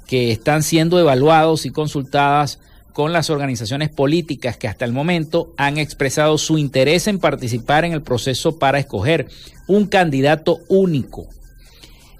que 0.06 0.32
están 0.32 0.62
siendo 0.62 0.98
evaluados 0.98 1.66
y 1.66 1.70
consultadas 1.70 2.58
con 2.92 3.12
las 3.12 3.30
organizaciones 3.30 3.88
políticas 3.88 4.56
que 4.56 4.68
hasta 4.68 4.84
el 4.84 4.92
momento 4.92 5.54
han 5.56 5.78
expresado 5.78 6.36
su 6.36 6.58
interés 6.58 7.06
en 7.06 7.18
participar 7.18 7.84
en 7.84 7.92
el 7.92 8.02
proceso 8.02 8.58
para 8.58 8.78
escoger 8.78 9.28
un 9.68 9.86
candidato 9.86 10.58
único. 10.68 11.28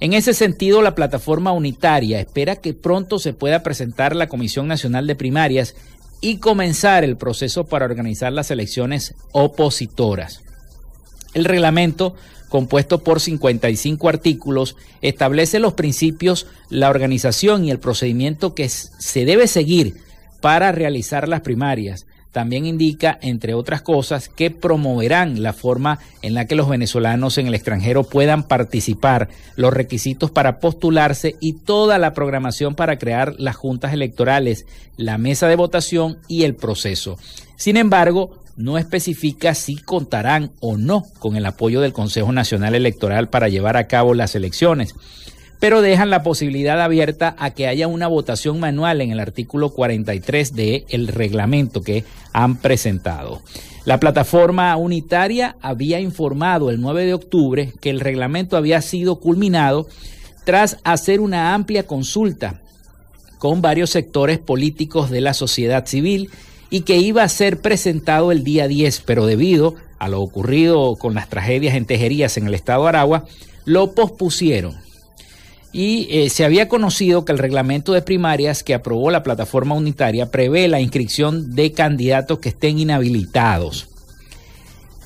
En 0.01 0.15
ese 0.15 0.35
sentido, 0.35 0.83
la 0.83 0.95
plataforma 0.95 1.53
unitaria 1.53 2.21
espera 2.21 2.57
que 2.57 2.75
pronto 2.75 3.19
se 3.19 3.35
pueda 3.35 3.63
presentar 3.63 4.17
la 4.17 4.29
Comisión 4.29 4.67
Nacional 4.67 5.07
de 5.07 5.15
Primarias 5.15 5.77
y 6.23 6.39
comenzar 6.39 7.05
el 7.05 7.17
proceso 7.17 7.65
para 7.65 7.85
organizar 7.85 8.33
las 8.33 8.51
elecciones 8.51 9.15
opositoras. 9.33 10.43
El 11.35 11.45
reglamento 11.45 12.15
compuesto 12.51 13.03
por 13.03 13.21
55 13.21 14.09
artículos, 14.11 14.77
establece 15.01 15.59
los 15.59 15.73
principios, 15.73 16.47
la 16.69 16.91
organización 16.91 17.65
y 17.65 17.71
el 17.71 17.79
procedimiento 17.79 18.55
que 18.55 18.69
se 18.69 19.25
debe 19.25 19.47
seguir 19.47 19.95
para 20.43 20.73
realizar 20.73 21.29
las 21.29 21.41
primarias. 21.41 22.07
También 22.33 22.67
indica, 22.67 23.19
entre 23.23 23.55
otras 23.55 23.83
cosas, 23.83 24.29
que 24.29 24.51
promoverán 24.51 25.43
la 25.43 25.53
forma 25.53 25.99
en 26.23 26.35
la 26.35 26.45
que 26.45 26.55
los 26.55 26.69
venezolanos 26.69 27.39
en 27.39 27.49
el 27.49 27.55
extranjero 27.55 28.05
puedan 28.05 28.45
participar, 28.45 29.29
los 29.57 29.73
requisitos 29.73 30.31
para 30.31 30.61
postularse 30.61 31.37
y 31.41 31.55
toda 31.55 31.99
la 31.99 32.13
programación 32.13 32.75
para 32.75 32.99
crear 32.99 33.35
las 33.39 33.57
juntas 33.57 33.93
electorales, 33.93 34.67
la 34.97 35.19
mesa 35.19 35.49
de 35.49 35.57
votación 35.57 36.19
y 36.29 36.45
el 36.45 36.55
proceso. 36.55 37.19
Sin 37.57 37.77
embargo, 37.77 38.41
no 38.57 38.79
especifica 38.79 39.55
si 39.55 39.77
contarán 39.77 40.53
o 40.61 40.77
no 40.77 41.05
con 41.19 41.37
el 41.37 41.47
apoyo 41.47 41.81
del 41.81 41.93
Consejo 41.93 42.33
Nacional 42.33 42.75
Electoral 42.75 43.29
para 43.29 43.49
llevar 43.49 43.77
a 43.77 43.87
cabo 43.87 44.15
las 44.15 44.35
elecciones 44.35 44.95
pero 45.61 45.83
dejan 45.83 46.11
la 46.11 46.23
posibilidad 46.23 46.81
abierta 46.81 47.37
a 47.39 47.51
que 47.51 47.69
haya 47.69 47.87
una 47.87 48.09
votación 48.09 48.59
manual 48.59 49.03
en 49.03 49.13
el 49.13 49.21
artículo 49.21 49.71
43 49.71 50.57
del 50.57 50.85
el 50.89 51.07
reglamento 51.07 51.83
que 51.83 52.05
han 52.33 52.57
presentado. 52.57 53.43
La 53.85 54.01
plataforma 54.01 54.75
unitaria 54.77 55.57
había 55.61 56.01
informado 56.01 56.71
el 56.71 56.81
9 56.81 57.05
de 57.05 57.15
octubre 57.15 57.73
que 57.81 57.91
el 57.91 58.01
reglamento 58.01 58.57
había 58.57 58.81
sido 58.81 59.21
culminado 59.21 59.87
tras 60.45 60.79
hacer 60.83 61.21
una 61.21 61.55
amplia 61.55 61.87
consulta 61.87 62.63
con 63.39 63.63
varios 63.63 63.91
sectores 63.91 64.39
políticos 64.39 65.11
de 65.11 65.21
la 65.21 65.35
sociedad 65.35 65.87
civil 65.87 66.31
y 66.71 66.83
que 66.83 66.99
iba 66.99 67.23
a 67.23 67.29
ser 67.29 67.61
presentado 67.61 68.33
el 68.33 68.45
día 68.45 68.69
10, 68.69 69.03
pero 69.05 69.27
debido 69.27 69.75
a 69.99 70.09
lo 70.09 70.23
ocurrido 70.23 70.97
con 70.97 71.15
las 71.15 71.29
tragedias 71.29 71.75
en 71.75 71.85
Tejerías 71.85 72.37
en 72.37 72.47
el 72.47 72.55
estado 72.55 72.85
de 72.85 72.91
Aragua, 72.91 73.25
lo 73.65 73.93
pospusieron 73.93 74.90
y 75.73 76.09
eh, 76.11 76.31
se 76.31 76.45
había 76.45 76.69
conocido 76.69 77.25
que 77.25 77.33
el 77.33 77.39
reglamento 77.39 77.93
de 77.93 78.03
primarias 78.03 78.63
que 78.63 78.75
aprobó 78.75 79.11
la 79.11 79.23
plataforma 79.23 79.75
unitaria 79.75 80.31
prevé 80.31 80.67
la 80.69 80.81
inscripción 80.81 81.55
de 81.55 81.73
candidatos 81.73 82.41
que 82.41 82.49
estén 82.49 82.79
inhabilitados. 82.79 83.89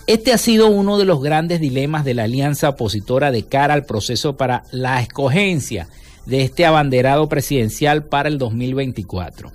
Este 0.07 0.33
ha 0.33 0.38
sido 0.38 0.68
uno 0.68 0.98
de 0.98 1.05
los 1.05 1.22
grandes 1.22 1.61
dilemas 1.61 2.05
de 2.05 2.14
la 2.14 2.24
alianza 2.24 2.70
opositora 2.70 3.31
de 3.31 3.44
cara 3.44 3.74
al 3.74 3.85
proceso 3.85 4.37
para 4.37 4.64
la 4.70 5.00
escogencia 5.00 5.88
de 6.27 6.42
este 6.42 6.66
abanderado 6.66 7.29
presidencial 7.29 8.05
para 8.05 8.29
el 8.29 8.38
2024. 8.38 9.53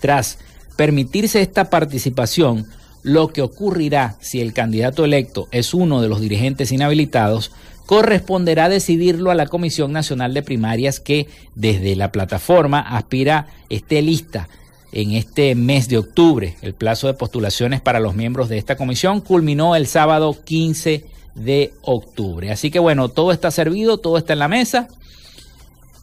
Tras 0.00 0.38
permitirse 0.76 1.40
esta 1.40 1.70
participación, 1.70 2.66
lo 3.02 3.28
que 3.28 3.42
ocurrirá 3.42 4.16
si 4.20 4.40
el 4.40 4.52
candidato 4.52 5.04
electo 5.04 5.48
es 5.50 5.74
uno 5.74 6.00
de 6.00 6.08
los 6.08 6.20
dirigentes 6.20 6.72
inhabilitados 6.72 7.52
corresponderá 7.86 8.68
decidirlo 8.68 9.30
a 9.30 9.34
la 9.34 9.46
Comisión 9.46 9.92
Nacional 9.92 10.34
de 10.34 10.42
Primarias 10.42 11.00
que 11.00 11.28
desde 11.54 11.96
la 11.96 12.12
plataforma 12.12 12.80
aspira 12.80 13.48
esté 13.68 14.02
lista 14.02 14.48
en 14.92 15.12
este 15.12 15.54
mes 15.54 15.88
de 15.88 15.98
octubre. 15.98 16.56
El 16.62 16.74
plazo 16.74 17.08
de 17.08 17.14
postulaciones 17.14 17.80
para 17.80 18.00
los 18.00 18.14
miembros 18.14 18.48
de 18.48 18.58
esta 18.58 18.76
comisión 18.76 19.20
culminó 19.20 19.76
el 19.76 19.86
sábado 19.86 20.36
15 20.44 21.04
de 21.34 21.74
octubre. 21.82 22.50
Así 22.50 22.70
que 22.70 22.78
bueno, 22.78 23.08
todo 23.08 23.32
está 23.32 23.50
servido, 23.50 23.98
todo 23.98 24.18
está 24.18 24.32
en 24.34 24.38
la 24.38 24.48
mesa 24.48 24.88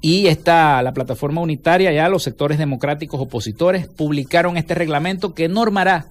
y 0.01 0.27
está 0.27 0.81
la 0.81 0.93
plataforma 0.93 1.41
unitaria, 1.41 1.91
ya 1.91 2.09
los 2.09 2.23
sectores 2.23 2.57
democráticos 2.57 3.21
opositores 3.21 3.87
publicaron 3.87 4.57
este 4.57 4.75
reglamento 4.75 5.33
que 5.33 5.47
normará 5.47 6.07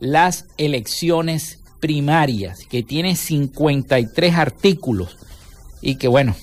las 0.00 0.46
elecciones 0.56 1.60
primarias, 1.84 2.64
que 2.64 2.82
tiene 2.82 3.14
53 3.14 4.34
artículos 4.36 5.18
y 5.82 5.96
que 5.96 6.08
bueno, 6.08 6.34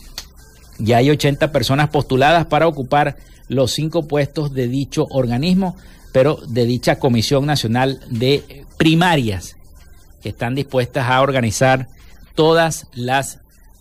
ya 0.77 0.97
hay 0.97 1.09
80 1.09 1.51
personas 1.51 1.89
postuladas 1.89 2.45
para 2.45 2.67
ocupar 2.67 3.17
los 3.47 3.71
cinco 3.71 4.07
puestos 4.07 4.53
de 4.53 4.67
dicho 4.67 5.07
organismo, 5.09 5.75
pero 6.11 6.35
de 6.47 6.67
dicha 6.67 6.99
Comisión 6.99 7.47
Nacional 7.47 8.01
de 8.11 8.67
Primarias, 8.77 9.57
que 10.21 10.29
están 10.29 10.53
dispuestas 10.53 11.09
a 11.09 11.19
organizar 11.21 11.87
todas 12.35 12.85
las 12.93 13.39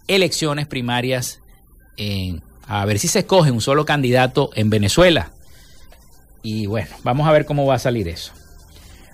elecciones 0.08 0.66
primarias, 0.66 1.40
a 2.66 2.86
ver 2.86 2.98
si 2.98 3.08
se 3.08 3.18
escoge 3.18 3.50
un 3.50 3.60
solo 3.60 3.84
candidato 3.84 4.48
en 4.54 4.70
Venezuela. 4.70 5.32
Y 6.42 6.64
bueno, 6.64 6.88
vamos 7.02 7.28
a 7.28 7.32
ver 7.32 7.44
cómo 7.44 7.66
va 7.66 7.74
a 7.74 7.78
salir 7.78 8.08
eso. 8.08 8.32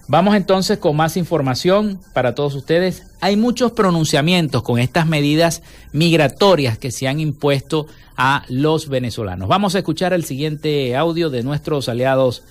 Vamos 0.09 0.37
entonces 0.37 0.79
con 0.79 0.95
más 0.95 1.17
información 1.17 1.99
para 2.13 2.37
todos 2.37 2.55
ustedes. 2.55 3.03
Hay 3.21 3.37
muchos 3.37 3.73
pronunciamientos 3.73 4.63
con 4.63 4.79
estas 4.79 5.09
medidas 5.09 5.63
migratorias 5.93 6.79
que 6.79 6.93
se 6.93 7.09
han 7.09 7.19
impuesto 7.19 7.89
a 8.17 8.45
los 8.49 8.89
venezolanos. 8.89 9.49
Vamos 9.49 9.75
a 9.75 9.79
escuchar 9.79 10.13
el 10.13 10.25
siguiente 10.25 10.97
audio 10.97 11.29
de 11.29 11.43
nuestros 11.43 11.89
aliados 11.89 12.45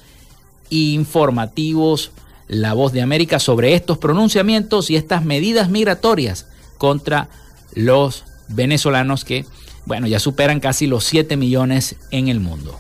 informativos, 0.70 2.12
La 2.50 2.74
Voz 2.74 2.92
de 2.92 3.02
América, 3.02 3.40
sobre 3.40 3.74
estos 3.74 4.00
pronunciamientos 4.00 4.90
y 4.90 4.98
estas 4.98 5.24
medidas 5.24 5.70
migratorias 5.70 6.48
contra 6.78 7.30
los 7.74 8.26
venezolanos 8.50 9.24
que, 9.24 9.46
bueno, 9.86 10.08
ya 10.08 10.20
superan 10.20 10.60
casi 10.60 10.88
los 10.88 11.06
7 11.06 11.38
millones 11.38 11.96
en 12.12 12.28
el 12.28 12.42
mundo. 12.42 12.78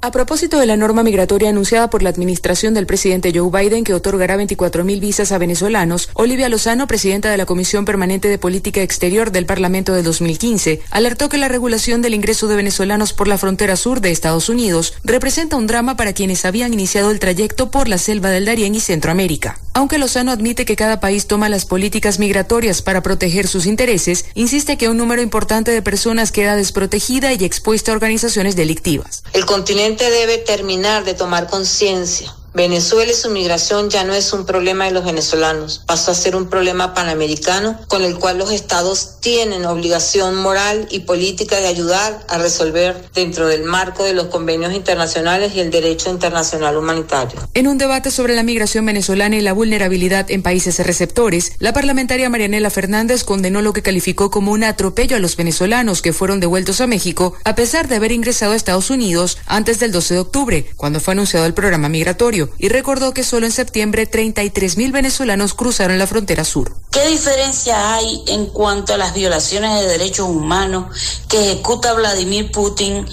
A 0.00 0.12
propósito 0.12 0.60
de 0.60 0.66
la 0.66 0.76
norma 0.76 1.02
migratoria 1.02 1.48
anunciada 1.48 1.90
por 1.90 2.04
la 2.04 2.10
administración 2.10 2.72
del 2.72 2.86
presidente 2.86 3.32
Joe 3.34 3.50
Biden 3.50 3.82
que 3.82 3.94
otorgará 3.94 4.36
24.000 4.36 5.00
visas 5.00 5.32
a 5.32 5.38
venezolanos, 5.38 6.08
Olivia 6.14 6.48
Lozano, 6.48 6.86
presidenta 6.86 7.32
de 7.32 7.36
la 7.36 7.46
Comisión 7.46 7.84
Permanente 7.84 8.28
de 8.28 8.38
Política 8.38 8.80
Exterior 8.80 9.32
del 9.32 9.44
Parlamento 9.44 9.92
de 9.92 10.04
2015, 10.04 10.82
alertó 10.92 11.28
que 11.28 11.36
la 11.36 11.48
regulación 11.48 12.00
del 12.00 12.14
ingreso 12.14 12.46
de 12.46 12.54
venezolanos 12.54 13.12
por 13.12 13.26
la 13.26 13.38
frontera 13.38 13.74
sur 13.74 14.00
de 14.00 14.12
Estados 14.12 14.48
Unidos 14.48 14.94
representa 15.02 15.56
un 15.56 15.66
drama 15.66 15.96
para 15.96 16.12
quienes 16.12 16.44
habían 16.44 16.72
iniciado 16.72 17.10
el 17.10 17.18
trayecto 17.18 17.72
por 17.72 17.88
la 17.88 17.98
selva 17.98 18.30
del 18.30 18.44
Darién 18.44 18.76
y 18.76 18.80
Centroamérica. 18.80 19.58
Aunque 19.74 19.98
Lozano 19.98 20.32
admite 20.32 20.64
que 20.64 20.76
cada 20.76 21.00
país 21.00 21.26
toma 21.26 21.48
las 21.48 21.64
políticas 21.64 22.18
migratorias 22.18 22.82
para 22.82 23.02
proteger 23.02 23.46
sus 23.46 23.66
intereses, 23.66 24.26
insiste 24.34 24.76
que 24.76 24.88
un 24.88 24.96
número 24.96 25.22
importante 25.22 25.70
de 25.70 25.82
personas 25.82 26.32
queda 26.32 26.56
desprotegida 26.56 27.32
y 27.32 27.44
expuesta 27.44 27.90
a 27.90 27.94
organizaciones 27.94 28.56
delictivas. 28.56 29.22
El 29.32 29.46
continente 29.46 29.87
debe 29.96 30.38
terminar 30.38 31.04
de 31.04 31.14
tomar 31.14 31.48
conciencia 31.48 32.34
Venezuela 32.54 33.12
y 33.12 33.14
su 33.14 33.30
migración 33.30 33.90
ya 33.90 34.04
no 34.04 34.14
es 34.14 34.32
un 34.32 34.46
problema 34.46 34.86
de 34.86 34.90
los 34.90 35.04
venezolanos, 35.04 35.82
pasó 35.86 36.10
a 36.10 36.14
ser 36.14 36.34
un 36.34 36.48
problema 36.48 36.94
panamericano 36.94 37.78
con 37.88 38.02
el 38.02 38.18
cual 38.18 38.38
los 38.38 38.50
estados 38.50 39.20
tienen 39.20 39.64
obligación 39.66 40.34
moral 40.36 40.88
y 40.90 41.00
política 41.00 41.60
de 41.60 41.66
ayudar 41.66 42.24
a 42.28 42.38
resolver 42.38 43.10
dentro 43.14 43.46
del 43.46 43.64
marco 43.64 44.02
de 44.02 44.14
los 44.14 44.26
convenios 44.26 44.72
internacionales 44.72 45.52
y 45.54 45.60
el 45.60 45.70
derecho 45.70 46.10
internacional 46.10 46.76
humanitario. 46.76 47.38
En 47.54 47.66
un 47.66 47.78
debate 47.78 48.10
sobre 48.10 48.34
la 48.34 48.42
migración 48.42 48.86
venezolana 48.86 49.36
y 49.36 49.40
la 49.40 49.52
vulnerabilidad 49.52 50.30
en 50.30 50.42
países 50.42 50.78
receptores, 50.84 51.52
la 51.58 51.72
parlamentaria 51.72 52.30
Marianela 52.30 52.70
Fernández 52.70 53.24
condenó 53.24 53.60
lo 53.62 53.72
que 53.72 53.82
calificó 53.82 54.30
como 54.30 54.52
un 54.52 54.64
atropello 54.64 55.16
a 55.16 55.20
los 55.20 55.36
venezolanos 55.36 56.02
que 56.02 56.12
fueron 56.12 56.40
devueltos 56.40 56.80
a 56.80 56.86
México 56.86 57.34
a 57.44 57.54
pesar 57.54 57.88
de 57.88 57.96
haber 57.96 58.12
ingresado 58.12 58.52
a 58.52 58.56
Estados 58.56 58.90
Unidos 58.90 59.38
antes 59.46 59.78
del 59.78 59.92
12 59.92 60.14
de 60.14 60.20
octubre, 60.20 60.70
cuando 60.76 61.00
fue 61.00 61.12
anunciado 61.12 61.46
el 61.46 61.54
programa 61.54 61.88
migratorio 61.88 62.47
y 62.58 62.68
recordó 62.68 63.12
que 63.12 63.24
solo 63.24 63.46
en 63.46 63.52
septiembre 63.52 64.06
33 64.06 64.76
mil 64.76 64.92
venezolanos 64.92 65.54
cruzaron 65.54 65.98
la 65.98 66.06
frontera 66.06 66.44
sur. 66.44 66.74
¿Qué 66.90 67.06
diferencia 67.06 67.94
hay 67.94 68.24
en 68.28 68.46
cuanto 68.46 68.94
a 68.94 68.96
las 68.96 69.14
violaciones 69.14 69.80
de 69.80 69.86
derechos 69.88 70.28
humanos 70.28 70.86
que 71.28 71.52
ejecuta 71.52 71.92
Vladimir 71.94 72.50
Putin? 72.50 73.06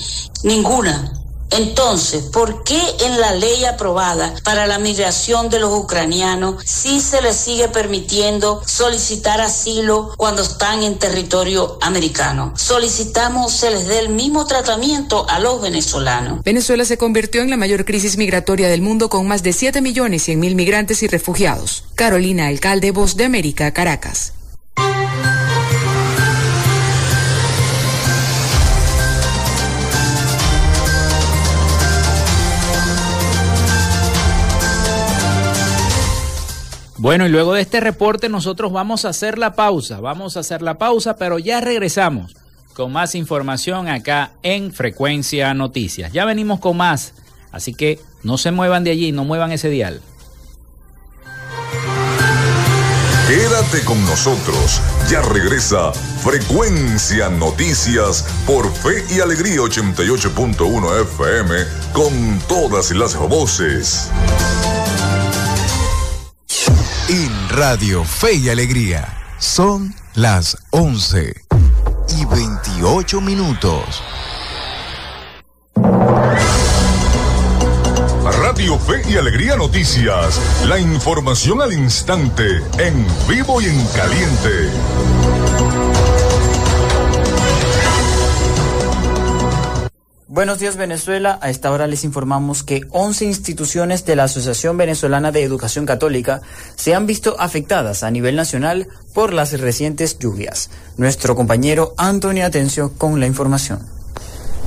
Ninguna. 0.44 1.25
Entonces, 1.52 2.24
¿por 2.24 2.64
qué 2.64 2.82
en 3.02 3.20
la 3.20 3.34
ley 3.34 3.66
aprobada 3.66 4.34
para 4.44 4.68
la 4.68 4.80
migración 4.80 5.50
de 5.50 5.60
los 5.60 5.74
ucranianos 5.74 6.64
sí 6.66 7.00
se 7.00 7.22
les 7.22 7.36
sigue 7.36 7.70
permitiendo 7.70 8.62
solicitar 8.66 9.42
asilo 9.42 10.14
cuando 10.18 10.42
están 10.42 10.84
en 10.84 10.98
territorio 11.00 11.78
americano? 11.82 12.54
Solicitamos 12.56 13.52
se 13.52 13.72
les 13.72 13.88
dé 13.88 14.00
el 14.00 14.10
mismo 14.10 14.46
tratamiento 14.46 15.26
a 15.30 15.40
los 15.40 15.62
venezolanos. 15.62 16.44
Venezuela 16.44 16.86
se 16.86 16.98
convirtió 16.98 17.42
en 17.42 17.50
la 17.50 17.58
mayor 17.58 17.86
crisis 17.86 18.18
migratoria 18.18 18.68
del 18.68 18.82
mundo 18.82 19.10
con 19.10 19.28
más 19.28 19.44
de 19.44 19.54
7 19.54 19.82
millones 19.82 20.24
100 20.24 20.40
mil 20.40 20.56
migrantes 20.56 21.04
y 21.04 21.08
refugiados. 21.08 21.84
Carolina 21.96 22.48
Alcalde, 22.48 22.92
Voz 22.92 23.16
de 23.16 23.26
América, 23.26 23.72
Caracas. 23.72 24.35
Bueno, 37.06 37.28
y 37.28 37.30
luego 37.30 37.54
de 37.54 37.62
este 37.62 37.82
reporte 37.82 38.30
nosotros 38.30 38.72
vamos 38.72 39.06
a 39.06 39.10
hacer 39.10 39.38
la 39.38 39.54
pausa, 39.54 40.00
vamos 40.00 40.38
a 40.38 40.40
hacer 40.40 40.64
la 40.64 40.80
pausa, 40.80 41.18
pero 41.18 41.38
ya 41.38 41.62
regresamos 41.62 42.36
con 42.74 42.92
más 42.92 43.14
información 43.14 43.88
acá 43.88 44.32
en 44.42 44.74
Frecuencia 44.74 45.54
Noticias. 45.54 46.12
Ya 46.14 46.26
venimos 46.26 46.60
con 46.60 46.78
más, 46.78 47.14
así 47.52 47.76
que 47.76 48.00
no 48.24 48.40
se 48.40 48.50
muevan 48.50 48.84
de 48.84 48.90
allí, 48.90 49.12
no 49.12 49.24
muevan 49.24 49.52
ese 49.52 49.70
dial. 49.70 50.02
Quédate 53.28 53.86
con 53.86 54.04
nosotros, 54.08 54.82
ya 55.08 55.22
regresa 55.22 55.94
Frecuencia 56.24 57.30
Noticias 57.30 58.26
por 58.48 58.74
Fe 58.74 59.06
y 59.16 59.20
Alegría 59.20 59.58
88.1 59.58 61.02
FM 61.02 61.56
con 61.94 62.40
todas 62.48 62.90
las 62.90 63.16
voces. 63.16 64.10
Radio 67.56 68.04
Fe 68.04 68.34
y 68.34 68.50
Alegría. 68.50 69.08
Son 69.40 69.96
las 70.14 70.58
11 70.72 71.34
y 72.10 72.26
28 72.26 73.22
minutos. 73.22 74.04
Radio 78.42 78.78
Fe 78.78 79.04
y 79.10 79.16
Alegría 79.16 79.56
Noticias. 79.56 80.66
La 80.68 80.80
información 80.80 81.62
al 81.62 81.72
instante, 81.72 82.58
en 82.78 83.08
vivo 83.30 83.62
y 83.62 83.68
en 83.68 83.88
caliente. 83.88 84.70
Buenos 90.36 90.60
días 90.60 90.76
Venezuela, 90.76 91.40
a 91.42 91.50
esta 91.50 91.72
hora 91.72 91.88
les 91.88 92.04
informamos 92.04 92.62
que 92.62 92.82
11 92.90 93.24
instituciones 93.24 94.04
de 94.04 94.18
la 94.18 94.26
Asociación 94.26 94.76
Venezolana 94.76 95.32
de 95.32 95.42
Educación 95.44 95.86
Católica 95.86 96.42
se 96.76 96.94
han 96.94 97.08
visto 97.08 97.40
afectadas 97.40 98.04
a 98.04 98.12
nivel 98.12 98.36
nacional 98.36 98.90
por 99.14 99.32
las 99.32 99.58
recientes 99.58 100.20
lluvias. 100.20 100.72
Nuestro 100.98 101.38
compañero 101.38 101.94
Antonio 101.98 102.46
Atencio 102.46 102.92
con 102.98 103.22
la 103.22 103.28
información. 103.28 103.80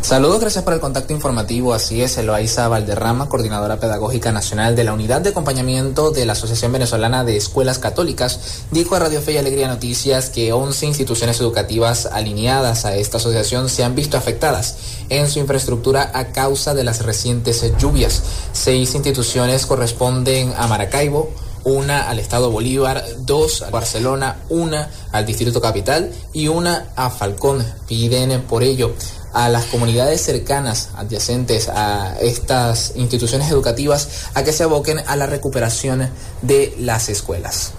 Saludos, 0.00 0.40
gracias 0.40 0.64
por 0.64 0.72
el 0.72 0.80
contacto 0.80 1.12
informativo. 1.12 1.74
Así 1.74 2.02
es, 2.02 2.16
Eloísa 2.16 2.68
Valderrama, 2.68 3.28
coordinadora 3.28 3.78
pedagógica 3.78 4.32
nacional 4.32 4.74
de 4.74 4.84
la 4.84 4.94
Unidad 4.94 5.20
de 5.20 5.30
Acompañamiento 5.30 6.12
de 6.12 6.24
la 6.24 6.32
Asociación 6.32 6.72
Venezolana 6.72 7.24
de 7.24 7.37
Escuelas 7.37 7.78
Católicas, 7.78 8.62
dijo 8.70 8.94
a 8.94 9.00
Radio 9.00 9.20
Fe 9.20 9.32
y 9.32 9.37
Alegría 9.37 9.68
Noticias 9.68 10.30
que 10.30 10.52
11 10.52 10.87
instituciones 10.87 11.40
educativas 11.40 12.06
alineadas 12.06 12.87
a 12.87 12.94
esta 12.94 13.18
asociación 13.18 13.68
se 13.68 13.84
han 13.84 13.94
visto 13.94 14.16
afectadas 14.16 14.76
en 15.11 15.28
su 15.28 15.40
infraestructura 15.40 16.11
a 16.14 16.32
causa 16.32 16.72
de 16.72 16.84
las 16.84 17.04
recientes 17.04 17.62
lluvias. 17.78 18.22
Seis 18.52 18.94
instituciones 18.94 19.66
corresponden 19.66 20.54
a 20.56 20.68
Maracaibo, 20.68 21.30
una 21.64 22.08
al 22.08 22.18
Estado 22.18 22.50
Bolívar, 22.50 23.04
dos 23.18 23.61
a 23.62 23.70
Barcelona, 23.70 24.38
una 24.48 24.90
al 25.12 25.26
Distrito 25.26 25.61
Capital 25.61 26.12
y 26.32 26.48
una 26.48 26.87
a 26.96 27.11
Falcón. 27.11 27.64
Piden 27.87 28.40
por 28.42 28.62
ello 28.62 28.94
a 29.33 29.49
las 29.49 29.67
comunidades 29.67 30.23
cercanas, 30.23 30.91
adyacentes 30.97 31.69
a 31.69 32.17
estas 32.21 32.93
instituciones 32.97 33.51
educativas, 33.51 34.09
a 34.35 34.43
que 34.43 34.53
se 34.53 34.64
aboquen 34.64 34.99
a 35.07 35.17
la 35.17 35.27
recuperación 35.27 36.11
de 36.43 36.75
las 36.79 37.09
escuelas. 37.09 37.73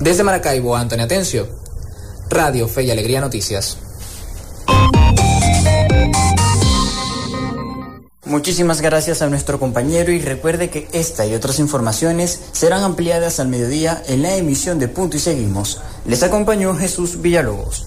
Desde 0.00 0.24
Maracaibo, 0.24 0.76
Antonio 0.76 1.04
Atencio, 1.04 1.48
Radio 2.28 2.68
Fe 2.68 2.84
y 2.84 2.90
Alegría 2.90 3.20
Noticias. 3.20 3.78
Muchísimas 8.26 8.80
gracias 8.80 9.22
a 9.22 9.28
nuestro 9.28 9.60
compañero 9.60 10.10
y 10.10 10.20
recuerde 10.20 10.68
que 10.68 10.88
esta 10.92 11.24
y 11.26 11.34
otras 11.34 11.60
informaciones 11.60 12.40
serán 12.50 12.82
ampliadas 12.82 13.38
al 13.38 13.46
mediodía 13.46 14.02
en 14.08 14.22
la 14.22 14.34
emisión 14.34 14.80
de 14.80 14.88
Punto 14.88 15.16
y 15.16 15.20
Seguimos. 15.20 15.80
Les 16.04 16.24
acompañó 16.24 16.74
Jesús 16.74 17.22
Villalobos. 17.22 17.86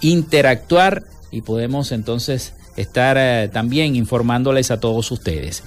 interactuar 0.00 1.04
y 1.30 1.42
podemos 1.42 1.92
entonces 1.92 2.54
estar 2.76 3.16
eh, 3.16 3.48
también 3.52 3.94
informándoles 3.94 4.72
a 4.72 4.80
todos 4.80 5.12
ustedes. 5.12 5.62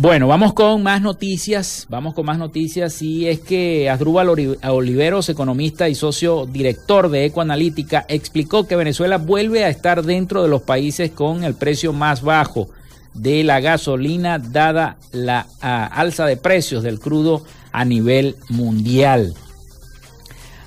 Bueno, 0.00 0.28
vamos 0.28 0.54
con 0.54 0.84
más 0.84 1.02
noticias, 1.02 1.84
vamos 1.90 2.14
con 2.14 2.24
más 2.24 2.38
noticias 2.38 3.02
y 3.02 3.26
es 3.26 3.40
que 3.40 3.90
Asdrúbal 3.90 4.28
Oliveros, 4.62 5.28
economista 5.28 5.88
y 5.88 5.96
socio 5.96 6.46
director 6.46 7.10
de 7.10 7.24
Ecoanalítica, 7.24 8.06
explicó 8.08 8.68
que 8.68 8.76
Venezuela 8.76 9.18
vuelve 9.18 9.64
a 9.64 9.70
estar 9.70 10.04
dentro 10.04 10.44
de 10.44 10.48
los 10.48 10.62
países 10.62 11.10
con 11.10 11.42
el 11.42 11.54
precio 11.54 11.92
más 11.92 12.22
bajo 12.22 12.68
de 13.12 13.42
la 13.42 13.58
gasolina 13.58 14.38
dada 14.38 14.98
la 15.10 15.48
alza 15.60 16.26
de 16.26 16.36
precios 16.36 16.84
del 16.84 17.00
crudo 17.00 17.42
a 17.72 17.84
nivel 17.84 18.36
mundial. 18.50 19.34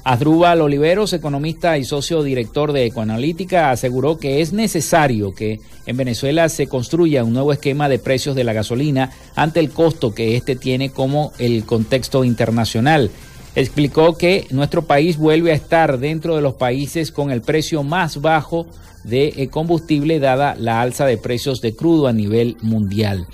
Asdrúbal 0.04 0.62
Oliveros, 0.62 1.14
economista 1.14 1.78
y 1.78 1.84
socio 1.84 2.24
director 2.24 2.74
de 2.74 2.86
Ecoanalítica, 2.86 3.70
aseguró 3.70 4.18
que 4.18 4.42
es 4.42 4.52
necesario 4.52 5.36
que 5.36 5.60
en 5.86 5.96
Venezuela 5.96 6.50
se 6.50 6.66
construya 6.66 7.24
un 7.24 7.34
nuevo 7.34 7.54
esquema 7.54 7.88
de 7.88 8.00
precios 8.00 8.36
de 8.36 8.44
la 8.44 8.54
gasolina 8.54 9.12
ante 9.36 9.60
el 9.60 9.70
costo 9.70 10.16
que 10.16 10.36
éste 10.36 10.56
tiene 10.56 10.90
como 10.90 11.34
el 11.38 11.66
contexto 11.66 12.24
internacional. 12.24 13.12
Explicó 13.56 14.18
que 14.18 14.48
nuestro 14.50 14.84
país 14.88 15.18
vuelve 15.18 15.52
a 15.52 15.56
estar 15.56 16.00
dentro 16.00 16.36
de 16.36 16.42
los 16.42 16.56
países 16.56 17.12
con 17.12 17.30
el 17.30 17.42
precio 17.42 17.84
más 17.84 18.22
bajo 18.22 18.66
de 19.04 19.50
combustible 19.52 20.20
dada 20.20 20.56
la 20.58 20.82
alza 20.82 21.06
de 21.06 21.18
precios 21.18 21.62
de 21.62 21.76
crudo 21.76 22.08
a 22.08 22.14
nivel 22.14 22.58
mundial. 22.62 23.28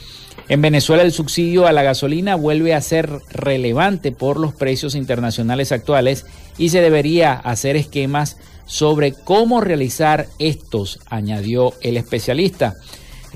En 0.50 0.62
Venezuela 0.62 1.04
el 1.04 1.12
subsidio 1.12 1.68
a 1.68 1.74
la 1.74 1.84
gasolina 1.84 2.36
vuelve 2.36 2.74
a 2.74 2.82
ser 2.82 3.10
relevante 3.30 4.14
por 4.14 4.40
los 4.40 4.54
precios 4.54 4.96
internacionales 4.96 5.74
actuales 5.74 6.26
y 6.58 6.70
se 6.70 6.80
debería 6.80 7.34
hacer 7.34 7.76
esquemas 7.76 8.38
sobre 8.66 9.14
cómo 9.14 9.60
realizar 9.60 10.28
estos, 10.40 11.00
añadió 11.10 11.74
el 11.82 11.98
especialista. 11.98 12.76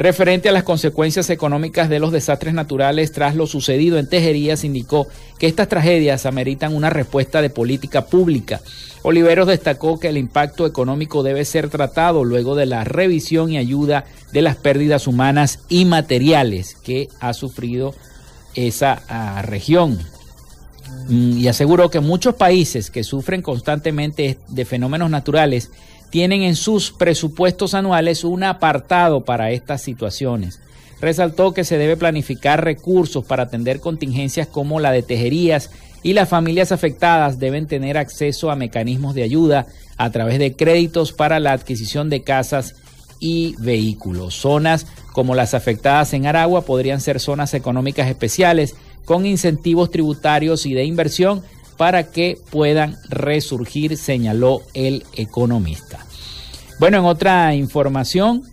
Referente 0.01 0.49
a 0.49 0.51
las 0.51 0.63
consecuencias 0.63 1.29
económicas 1.29 1.87
de 1.87 1.99
los 1.99 2.11
desastres 2.11 2.55
naturales 2.55 3.11
tras 3.11 3.35
lo 3.35 3.45
sucedido 3.45 3.99
en 3.99 4.09
Tejerías, 4.09 4.63
indicó 4.63 5.07
que 5.37 5.45
estas 5.45 5.67
tragedias 5.67 6.25
ameritan 6.25 6.73
una 6.75 6.89
respuesta 6.89 7.39
de 7.39 7.51
política 7.51 8.07
pública. 8.07 8.61
Oliveros 9.03 9.45
destacó 9.45 9.99
que 9.99 10.07
el 10.07 10.17
impacto 10.17 10.65
económico 10.65 11.21
debe 11.21 11.45
ser 11.45 11.69
tratado 11.69 12.23
luego 12.23 12.55
de 12.55 12.65
la 12.65 12.83
revisión 12.83 13.51
y 13.51 13.59
ayuda 13.59 14.05
de 14.33 14.41
las 14.41 14.55
pérdidas 14.55 15.05
humanas 15.05 15.59
y 15.69 15.85
materiales 15.85 16.77
que 16.83 17.07
ha 17.19 17.33
sufrido 17.33 17.93
esa 18.55 19.03
ah, 19.07 19.43
región. 19.43 19.99
Mm, 21.09 21.37
y 21.37 21.47
aseguró 21.47 21.91
que 21.91 21.99
muchos 21.99 22.33
países 22.33 22.89
que 22.89 23.03
sufren 23.03 23.43
constantemente 23.43 24.39
de 24.47 24.65
fenómenos 24.65 25.11
naturales 25.11 25.69
tienen 26.12 26.43
en 26.43 26.56
sus 26.56 26.91
presupuestos 26.91 27.74
anuales 27.74 28.24
un 28.24 28.43
apartado 28.43 29.26
para 29.26 29.52
estas 29.52 29.82
situaciones. 29.82 30.60
Resaltó 31.00 31.54
que 31.54 31.63
se 31.63 31.78
debe 31.78 31.97
planificar 31.97 32.63
recursos 32.63 33.26
para 33.26 33.43
atender 33.43 33.80
contingencias 33.80 34.47
como 34.47 34.80
la 34.80 34.91
de 34.91 35.02
tejerías 35.02 35.71
y 36.04 36.13
las 36.13 36.30
familias 36.30 36.71
afectadas 36.71 37.39
deben 37.39 37.65
tener 37.65 37.97
acceso 37.97 38.52
a 38.52 38.56
mecanismos 38.56 39.15
de 39.15 39.24
ayuda 39.24 39.65
a 39.97 40.10
través 40.12 40.38
de 40.38 40.56
créditos 40.56 41.12
para 41.13 41.39
la 41.39 41.54
adquisición 41.54 42.10
de 42.10 42.21
casas 42.21 42.76
y 43.19 43.56
vehículos. 43.60 44.36
Zonas 44.36 44.88
como 45.13 45.34
las 45.34 45.54
afectadas 45.54 46.13
en 46.13 46.26
Aragua 46.26 46.63
podrían 46.63 47.02
ser 47.02 47.19
zonas 47.19 47.54
económicas 47.54 48.10
especiales 48.10 48.76
con 49.06 49.26
incentivos 49.26 49.91
tributarios 49.91 50.65
y 50.65 50.74
de 50.74 50.84
inversión 50.86 51.41
para 51.77 52.12
que 52.12 52.38
puedan 52.49 52.97
resurgir, 53.10 53.97
señaló 53.97 54.62
el 54.73 55.03
economista. 55.13 56.05
Bueno, 56.79 56.97
en 56.97 57.05
otra 57.05 57.53
información, 57.55 58.43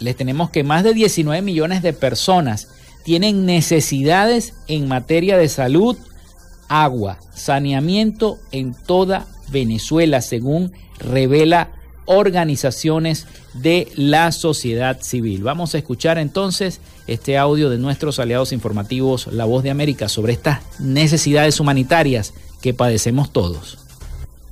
les 0.00 0.16
tenemos 0.16 0.50
que 0.50 0.64
más 0.64 0.84
de 0.84 0.94
19 0.94 1.42
millones 1.42 1.82
de 1.82 1.92
personas 1.92 2.68
tienen 3.04 3.46
necesidades 3.46 4.54
en 4.66 4.88
materia 4.88 5.36
de 5.36 5.48
salud, 5.48 5.96
agua, 6.68 7.18
saneamiento 7.34 8.38
en 8.50 8.74
toda 8.74 9.26
Venezuela, 9.50 10.20
según 10.20 10.72
revela 10.98 11.70
organizaciones 12.06 13.26
de 13.54 13.88
la 13.94 14.32
sociedad 14.32 15.00
civil. 15.00 15.42
Vamos 15.42 15.74
a 15.74 15.78
escuchar 15.78 16.18
entonces 16.18 16.80
este 17.06 17.38
audio 17.38 17.70
de 17.70 17.78
nuestros 17.78 18.18
aliados 18.18 18.52
informativos 18.52 19.28
La 19.28 19.44
Voz 19.44 19.62
de 19.62 19.70
América 19.70 20.08
sobre 20.08 20.32
estas 20.32 20.60
necesidades 20.80 21.60
humanitarias 21.60 22.34
que 22.60 22.74
padecemos 22.74 23.32
todos. 23.32 23.83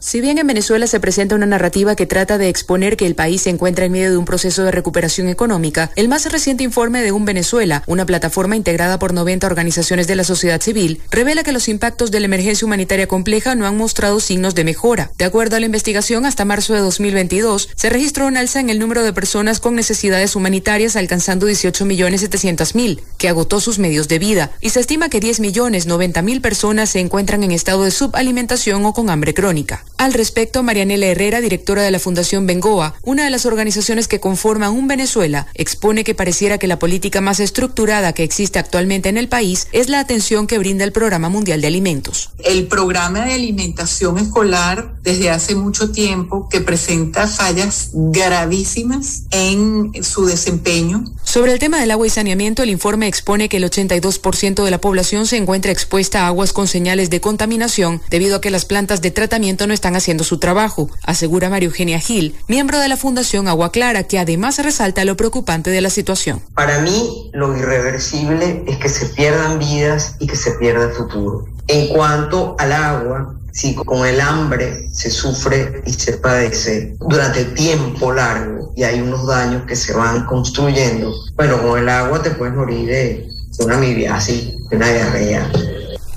Si 0.03 0.21
bien 0.21 0.37
en 0.39 0.49
Venezuela 0.49 0.89
se 0.89 0.99
presenta 0.99 1.37
una 1.37 1.47
narrativa 1.47 1.95
que 1.95 2.07
trata 2.07 2.37
de 2.37 2.49
exponer 2.49 2.97
que 2.97 3.07
el 3.07 3.15
país 3.15 3.43
se 3.43 3.51
encuentra 3.51 3.85
en 3.85 3.93
medio 3.93 4.11
de 4.11 4.17
un 4.17 4.25
proceso 4.25 4.65
de 4.65 4.73
recuperación 4.73 5.29
económica, 5.29 5.93
el 5.95 6.09
más 6.09 6.31
reciente 6.31 6.65
informe 6.65 7.03
de 7.03 7.13
Un 7.13 7.25
Venezuela, 7.25 7.85
una 7.87 8.05
plataforma 8.05 8.57
integrada 8.57 8.99
por 8.99 9.15
90 9.15 9.47
organizaciones 9.47 10.09
de 10.09 10.17
la 10.17 10.25
sociedad 10.25 10.61
civil, 10.61 11.01
revela 11.13 11.45
que 11.45 11.53
los 11.53 11.69
impactos 11.69 12.11
de 12.11 12.19
la 12.19 12.27
emergencia 12.27 12.67
humanitaria 12.67 13.07
compleja 13.07 13.55
no 13.55 13.65
han 13.65 13.77
mostrado 13.77 14.19
signos 14.19 14.57
de 14.57 14.65
mejora. 14.65 15.13
De 15.19 15.25
acuerdo 15.25 15.55
a 15.55 15.61
la 15.61 15.67
investigación, 15.67 16.27
hasta 16.27 16.45
marzo 16.45 16.75
de 16.75 16.81
2022 16.81 17.69
se 17.77 17.89
registró 17.89 18.27
un 18.27 18.37
alza 18.37 18.59
en 18.59 18.71
el 18.71 18.81
número 18.81 19.05
de 19.05 19.13
personas 19.13 19.61
con 19.61 19.77
necesidades 19.77 20.35
humanitarias 20.35 20.97
alcanzando 20.97 21.49
18.700.000, 21.49 23.01
que 23.19 23.29
agotó 23.29 23.61
sus 23.61 23.79
medios 23.79 24.09
de 24.09 24.19
vida, 24.19 24.51
y 24.61 24.71
se 24.71 24.81
estima 24.81 25.09
que 25.09 25.21
10.090.000 25.21 26.41
personas 26.41 26.91
se 26.91 26.99
encuentran 26.99 27.45
en 27.45 27.53
estado 27.53 27.85
de 27.85 27.93
subalimentación 27.93 28.85
o 28.85 28.93
con 28.93 29.09
hambre 29.09 29.33
crónica. 29.33 29.85
Al 29.99 30.15
respecto, 30.15 30.63
Marianela 30.63 31.07
Herrera, 31.07 31.41
directora 31.41 31.83
de 31.83 31.91
la 31.91 31.99
Fundación 31.99 32.47
Bengoa, 32.47 32.95
una 33.03 33.25
de 33.25 33.31
las 33.31 33.47
organizaciones 33.47 34.09
que 34.09 34.21
conforman 34.21 34.73
un 34.73 34.89
Venezuela, 34.89 35.47
expone 35.55 36.05
que 36.05 36.15
pareciera 36.15 36.59
que 36.59 36.67
la 36.67 36.79
política 36.79 37.21
más 37.21 37.41
estructurada 37.41 38.13
que 38.13 38.25
existe 38.25 38.59
actualmente 38.59 39.09
en 39.09 39.17
el 39.17 39.29
país 39.29 39.69
es 39.73 39.89
la 39.89 40.01
atención 40.01 40.47
que 40.47 40.59
brinda 40.59 40.85
el 40.85 40.93
Programa 40.93 41.29
Mundial 41.29 41.61
de 41.61 41.69
Alimentos. 41.69 42.31
El 42.39 42.67
programa 42.67 43.25
de 43.25 43.35
alimentación 43.35 44.19
escolar 44.19 44.95
desde 45.03 45.31
hace 45.31 45.55
mucho 45.55 45.91
tiempo 45.93 46.49
que 46.49 46.61
presenta 46.61 47.27
fallas 47.29 47.91
gravísimas 47.93 49.25
en 49.31 49.93
su 50.03 50.27
desempeño. 50.27 51.05
Sobre 51.23 51.53
el 51.53 51.59
tema 51.59 51.81
del 51.81 51.91
agua 51.91 52.07
y 52.07 52.11
saneamiento, 52.11 52.63
el 52.63 52.71
informe 52.71 53.09
expone 53.09 53.49
que 53.49 53.57
el 53.57 53.65
82% 53.65 54.65
de 54.65 54.71
la 54.71 54.81
población 54.81 55.27
se 55.27 55.37
encuentra 55.37 55.73
expuesta 55.73 56.25
a 56.25 56.27
aguas 56.29 56.53
con 56.53 56.69
señales 56.69 57.11
de 57.11 57.21
contaminación 57.21 58.01
debido 58.11 58.37
a 58.37 58.41
que 58.41 58.51
las 58.51 58.65
plantas 58.65 59.01
de 59.01 59.11
tratamiento 59.11 59.67
no 59.67 59.75
están 59.75 59.82
haciendo 59.91 60.25
su 60.25 60.39
trabajo, 60.39 60.89
asegura 61.03 61.51
María 61.51 61.69
Eugenia 61.69 61.99
Gil, 61.99 62.35
miembro 62.49 62.79
de 62.79 62.89
la 62.89 62.97
Fundación 62.97 63.49
Agua 63.49 63.73
Clara, 63.73 64.05
que 64.05 64.19
además 64.19 64.59
resalta 64.59 65.05
lo 65.05 65.17
preocupante 65.17 65.71
de 65.71 65.81
la 65.81 65.91
situación. 65.91 66.41
Para 66.55 66.81
mí, 66.81 67.31
lo 67.33 67.57
irreversible 67.57 68.65
es 68.67 68.79
que 68.79 68.89
se 68.89 69.07
pierdan 69.07 69.59
vidas 69.59 70.17
y 70.21 70.27
que 70.27 70.37
se 70.37 70.53
pierda 70.53 70.87
el 70.87 70.93
futuro. 70.93 71.47
En 71.67 71.89
cuanto 71.89 72.57
al 72.59 72.73
agua, 72.73 73.35
si 73.53 73.75
con 73.75 74.07
el 74.07 74.21
hambre 74.21 74.89
se 74.93 75.11
sufre 75.11 75.83
y 75.87 75.93
se 75.93 76.15
padece 76.15 76.97
durante 77.01 77.45
tiempo 77.45 78.13
largo 78.13 78.73
y 78.75 78.83
hay 78.85 79.01
unos 79.01 79.27
daños 79.27 79.65
que 79.67 79.77
se 79.77 79.93
van 79.93 80.25
construyendo, 80.25 81.13
bueno, 81.37 81.61
con 81.63 81.79
el 81.79 81.89
agua 81.89 82.23
te 82.23 82.31
puedes 82.31 82.55
morir 82.55 82.89
de 82.89 83.29
una 83.65 83.77
mibiasis, 83.77 84.53
de 84.71 84.77
una 84.77 84.89
diarrea, 84.89 85.51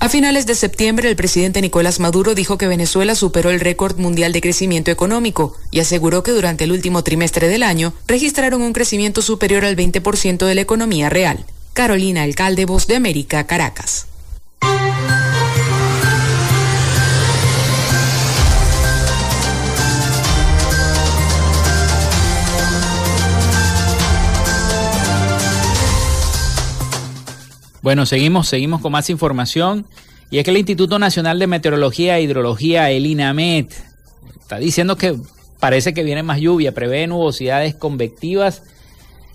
a 0.06 0.10
finales 0.10 0.45
de 0.45 0.53
septiembre, 0.53 1.10
el 1.10 1.16
presidente 1.16 1.62
Nicolás 1.62 1.99
Maduro 1.99 2.36
dijo 2.36 2.60
que 2.60 2.68
Venezuela 2.68 3.16
superó 3.16 3.49
el 3.49 3.60
récord 3.60 3.97
mundial 3.97 4.34
de 4.34 4.41
crecimiento 4.41 4.91
económico 4.91 5.58
y 5.72 5.80
aseguró 5.80 6.22
que 6.22 6.30
durante 6.30 6.66
el 6.66 6.72
último 6.72 7.03
trimestre 7.03 7.47
del 7.47 7.64
año 7.64 7.91
registraron 8.06 8.62
un 8.62 8.72
crecimiento 8.72 9.24
superior 9.24 9.66
al 9.66 9.76
20% 9.76 10.45
de 10.45 10.53
la 10.53 10.62
economía 10.62 11.10
real. 11.10 11.43
Carolina 11.74 12.22
Alcalde, 12.22 12.66
Voz 12.68 12.86
de 12.86 12.97
América, 12.97 13.47
Caracas. 13.47 14.06
Bueno, 27.86 28.08
seguimos, 28.08 28.48
seguimos 28.48 28.82
con 28.82 28.92
más 28.92 29.12
información. 29.12 29.86
Y 30.32 30.40
es 30.40 30.44
que 30.44 30.50
el 30.50 30.58
Instituto 30.58 30.98
Nacional 30.98 31.38
de 31.38 31.46
Meteorología 31.46 32.18
e 32.18 32.24
Hidrología, 32.24 32.90
el 32.90 33.06
INAMET, 33.06 33.72
está 34.42 34.58
diciendo 34.58 34.98
que 34.98 35.16
parece 35.60 35.94
que 35.94 36.04
viene 36.04 36.24
más 36.24 36.40
lluvia, 36.40 36.74
prevé 36.74 37.06
nubosidades 37.06 37.76
convectivas 37.76 38.64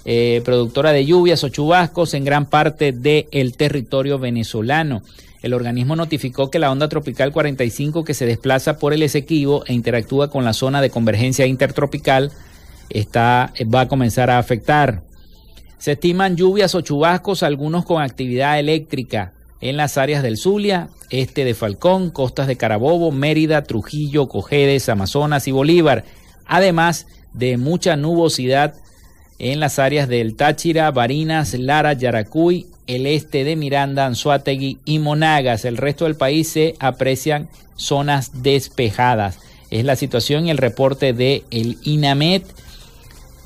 eh, 0.04 0.42
productora 0.44 0.90
de 0.90 1.06
lluvias 1.06 1.44
o 1.44 1.48
chubascos 1.48 2.12
en 2.14 2.24
gran 2.24 2.44
parte 2.44 2.90
del 2.90 3.56
territorio 3.56 4.18
venezolano. 4.18 5.02
El 5.42 5.54
organismo 5.54 5.94
notificó 5.94 6.50
que 6.50 6.58
la 6.58 6.72
onda 6.72 6.88
tropical 6.88 7.30
45 7.30 8.02
que 8.02 8.14
se 8.14 8.26
desplaza 8.26 8.80
por 8.80 8.92
el 8.92 9.04
Esequibo 9.04 9.64
e 9.66 9.74
interactúa 9.74 10.28
con 10.28 10.44
la 10.44 10.54
zona 10.54 10.80
de 10.80 10.90
convergencia 10.90 11.46
intertropical 11.46 12.32
está, 12.88 13.52
va 13.72 13.82
a 13.82 13.88
comenzar 13.88 14.28
a 14.28 14.40
afectar. 14.40 15.04
Se 15.80 15.92
estiman 15.92 16.36
lluvias 16.36 16.74
o 16.74 16.82
chubascos, 16.82 17.42
algunos 17.42 17.86
con 17.86 18.02
actividad 18.02 18.58
eléctrica 18.60 19.32
en 19.62 19.78
las 19.78 19.96
áreas 19.96 20.22
del 20.22 20.36
Zulia, 20.36 20.90
este 21.08 21.42
de 21.44 21.54
Falcón, 21.54 22.10
costas 22.10 22.46
de 22.46 22.58
Carabobo, 22.58 23.12
Mérida, 23.12 23.62
Trujillo, 23.62 24.28
Cojedes, 24.28 24.90
Amazonas 24.90 25.48
y 25.48 25.52
Bolívar, 25.52 26.04
además 26.44 27.06
de 27.32 27.56
mucha 27.56 27.96
nubosidad 27.96 28.74
en 29.38 29.58
las 29.58 29.78
áreas 29.78 30.06
del 30.06 30.36
Táchira, 30.36 30.90
Barinas, 30.90 31.54
Lara, 31.54 31.94
Yaracuy, 31.94 32.66
el 32.86 33.06
este 33.06 33.44
de 33.44 33.56
Miranda, 33.56 34.04
Anzuategui 34.04 34.80
y 34.84 34.98
Monagas. 34.98 35.64
El 35.64 35.78
resto 35.78 36.04
del 36.04 36.14
país 36.14 36.50
se 36.50 36.74
aprecian 36.78 37.48
zonas 37.76 38.42
despejadas. 38.42 39.38
Es 39.70 39.86
la 39.86 39.96
situación 39.96 40.46
y 40.46 40.50
el 40.50 40.58
reporte 40.58 41.14
de 41.14 41.42
el 41.50 41.78
INAMET, 41.84 42.44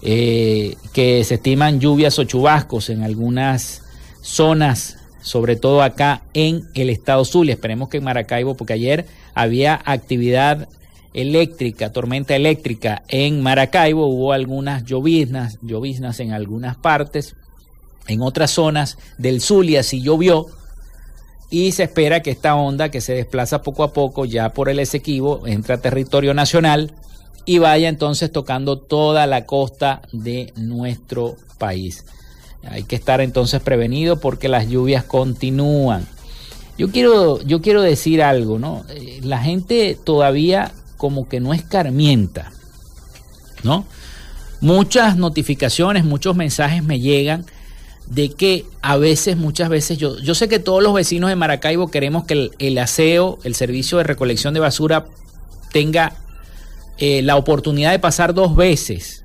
eh, 0.05 0.77
que 0.93 1.25
se 1.25 1.35
estiman 1.35 1.81
lluvias 1.81 2.19
o 2.19 2.25
chubascos 2.25 2.91
en 2.91 3.03
algunas 3.03 3.83
zonas 4.21 4.99
sobre 5.25 5.57
todo 5.57 5.83
acá 5.83 6.23
en 6.35 6.69
el 6.75 6.91
estado 6.91 7.25
Zulia. 7.25 7.55
Esperemos 7.55 7.89
que 7.89 7.97
en 7.97 8.05
Maracaibo, 8.05 8.57
porque 8.57 8.75
ayer 8.75 9.07
había 9.35 9.81
actividad 9.87 10.69
eléctrica, 11.15 11.93
tormenta 11.93 12.37
eléctrica 12.37 13.03
en 13.09 13.41
Maracaibo, 13.41 14.07
hubo 14.07 14.33
algunas 14.33 14.85
lloviznas, 14.85 15.59
lloviznas 15.63 16.21
en 16.21 16.33
algunas 16.33 16.77
partes, 16.77 17.37
en 18.07 18.21
otras 18.21 18.51
zonas 18.51 18.99
del 19.17 19.41
Zulia 19.41 19.83
sí 19.83 20.03
llovió 20.03 20.47
y 21.49 21.73
se 21.73 21.85
espera 21.85 22.21
que 22.21 22.31
esta 22.31 22.55
onda 22.55 22.91
que 22.91 23.01
se 23.01 23.15
desplaza 23.15 23.63
poco 23.63 23.83
a 23.83 23.95
poco 23.95 24.27
ya 24.27 24.53
por 24.53 24.69
el 24.69 24.79
Esequibo 24.79 25.47
entre 25.47 25.75
a 25.75 25.81
territorio 25.81 26.35
nacional 26.35 26.93
y 27.45 27.59
vaya 27.59 27.89
entonces 27.89 28.33
tocando 28.33 28.79
toda 28.79 29.27
la 29.27 29.47
costa 29.47 30.03
de 30.13 30.53
nuestro 30.57 31.37
país. 31.59 32.05
Hay 32.67 32.85
que 32.85 32.97
estar 32.97 33.21
entonces 33.21 33.61
prevenido 33.61 34.21
porque 34.21 34.49
las 34.49 34.69
lluvias 34.69 35.05
continúan. 35.05 36.07
Yo 36.79 36.91
quiero, 36.91 37.41
yo 37.43 37.61
quiero 37.61 37.83
decir 37.83 38.23
algo, 38.23 38.59
¿no? 38.59 38.85
Eh, 38.89 39.21
la 39.23 39.41
gente 39.41 39.97
todavía 40.03 40.73
como 40.97 41.29
que 41.29 41.41
no 41.41 41.53
escarmienta, 41.53 42.53
¿no? 43.63 43.85
Muchas 44.61 45.17
notificaciones, 45.17 46.05
muchos 46.05 46.35
mensajes 46.35 46.83
me 46.83 47.01
llegan 47.01 47.45
de 48.07 48.31
que 48.31 48.67
a 48.83 48.97
veces, 48.97 49.37
muchas 49.37 49.69
veces, 49.69 49.99
yo, 49.99 50.19
yo 50.19 50.35
sé 50.35 50.49
que 50.49 50.59
todos 50.59 50.83
los 50.83 50.95
vecinos 50.95 51.31
de 51.31 51.37
Maracaibo 51.37 51.91
queremos 51.91 52.25
que 52.25 52.51
el, 52.59 52.79
aseo, 52.79 53.39
el 53.45 53.55
servicio 53.55 53.99
de 53.99 54.05
recolección 54.05 54.55
de 54.55 54.61
basura 54.61 55.07
tenga 55.73 56.17
eh, 56.99 57.23
la 57.23 57.37
oportunidad 57.37 57.91
de 57.91 57.99
pasar 57.99 58.35
dos 58.35 58.55
veces 58.55 59.25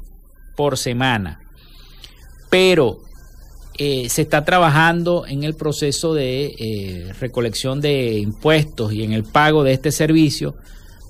por 0.56 0.78
semana. 0.78 1.40
Pero 2.50 3.02
eh, 3.78 4.10
se 4.10 4.24
está 4.24 4.44
trabajando 4.44 5.26
en 5.28 5.44
el 5.44 5.56
proceso 5.56 6.14
de 6.14 6.56
eh, 6.60 7.14
recolección 7.20 7.80
de 7.80 8.20
impuestos 8.20 8.92
y 8.92 9.04
en 9.04 9.14
el 9.14 9.24
pago 9.24 9.64
de 9.64 9.74
este 9.74 9.92
servicio 9.92 10.56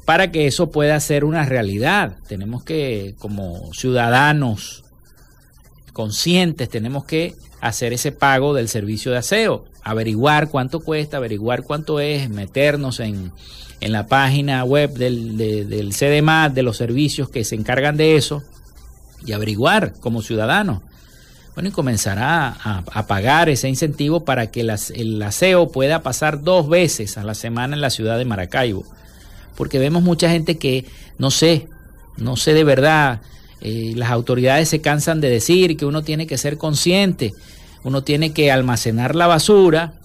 para 0.05 0.31
que 0.31 0.47
eso 0.47 0.69
pueda 0.69 0.99
ser 0.99 1.23
una 1.23 1.45
realidad. 1.45 2.17
Tenemos 2.27 2.63
que, 2.63 3.15
como 3.19 3.73
ciudadanos 3.73 4.83
conscientes, 5.93 6.69
tenemos 6.69 7.05
que 7.05 7.35
hacer 7.61 7.93
ese 7.93 8.11
pago 8.11 8.53
del 8.53 8.69
servicio 8.69 9.11
de 9.11 9.17
aseo, 9.17 9.65
averiguar 9.83 10.49
cuánto 10.49 10.79
cuesta, 10.81 11.17
averiguar 11.17 11.63
cuánto 11.63 11.99
es, 11.99 12.29
meternos 12.29 12.99
en, 12.99 13.31
la 13.81 14.07
página 14.07 14.63
web 14.63 14.93
del, 14.93 15.37
del 15.37 15.93
CDMAT, 15.93 16.53
de 16.53 16.63
los 16.63 16.77
servicios 16.77 17.29
que 17.29 17.43
se 17.43 17.55
encargan 17.55 17.97
de 17.97 18.15
eso, 18.15 18.43
y 19.25 19.33
averiguar 19.33 19.93
como 19.99 20.21
ciudadanos 20.21 20.81
bueno, 21.59 21.71
y 21.71 21.73
comenzará 21.73 22.55
a, 22.63 23.07
pagar 23.07 23.49
ese 23.49 23.67
incentivo 23.67 24.23
para 24.23 24.49
que 24.49 24.61
el 24.61 25.21
aseo 25.21 25.69
pueda 25.73 26.01
pasar 26.03 26.41
dos 26.41 26.69
veces 26.69 27.17
a 27.17 27.25
la 27.25 27.33
semana 27.33 27.75
en 27.75 27.81
la 27.81 27.89
ciudad 27.89 28.17
de 28.17 28.23
Maracaibo. 28.23 28.85
Porque 29.57 29.77
vemos 29.77 30.01
mucha 30.01 30.29
gente 30.29 30.57
que, 30.57 30.85
no 31.17 31.31
sé, 31.31 31.67
no 32.15 32.37
sé 32.37 32.53
de 32.53 32.63
verdad, 32.63 33.19
eh, 33.59 33.91
las 33.97 34.09
autoridades 34.09 34.69
se 34.69 34.79
cansan 34.79 35.19
de 35.19 35.29
decir 35.29 35.75
que 35.75 35.85
uno 35.85 36.01
tiene 36.01 36.27
que 36.27 36.37
ser 36.37 36.57
consciente, 36.57 37.33
uno 37.83 38.03
tiene 38.03 38.31
que 38.31 38.53
almacenar 38.53 39.13
la 39.15 39.27
basura 39.27 39.98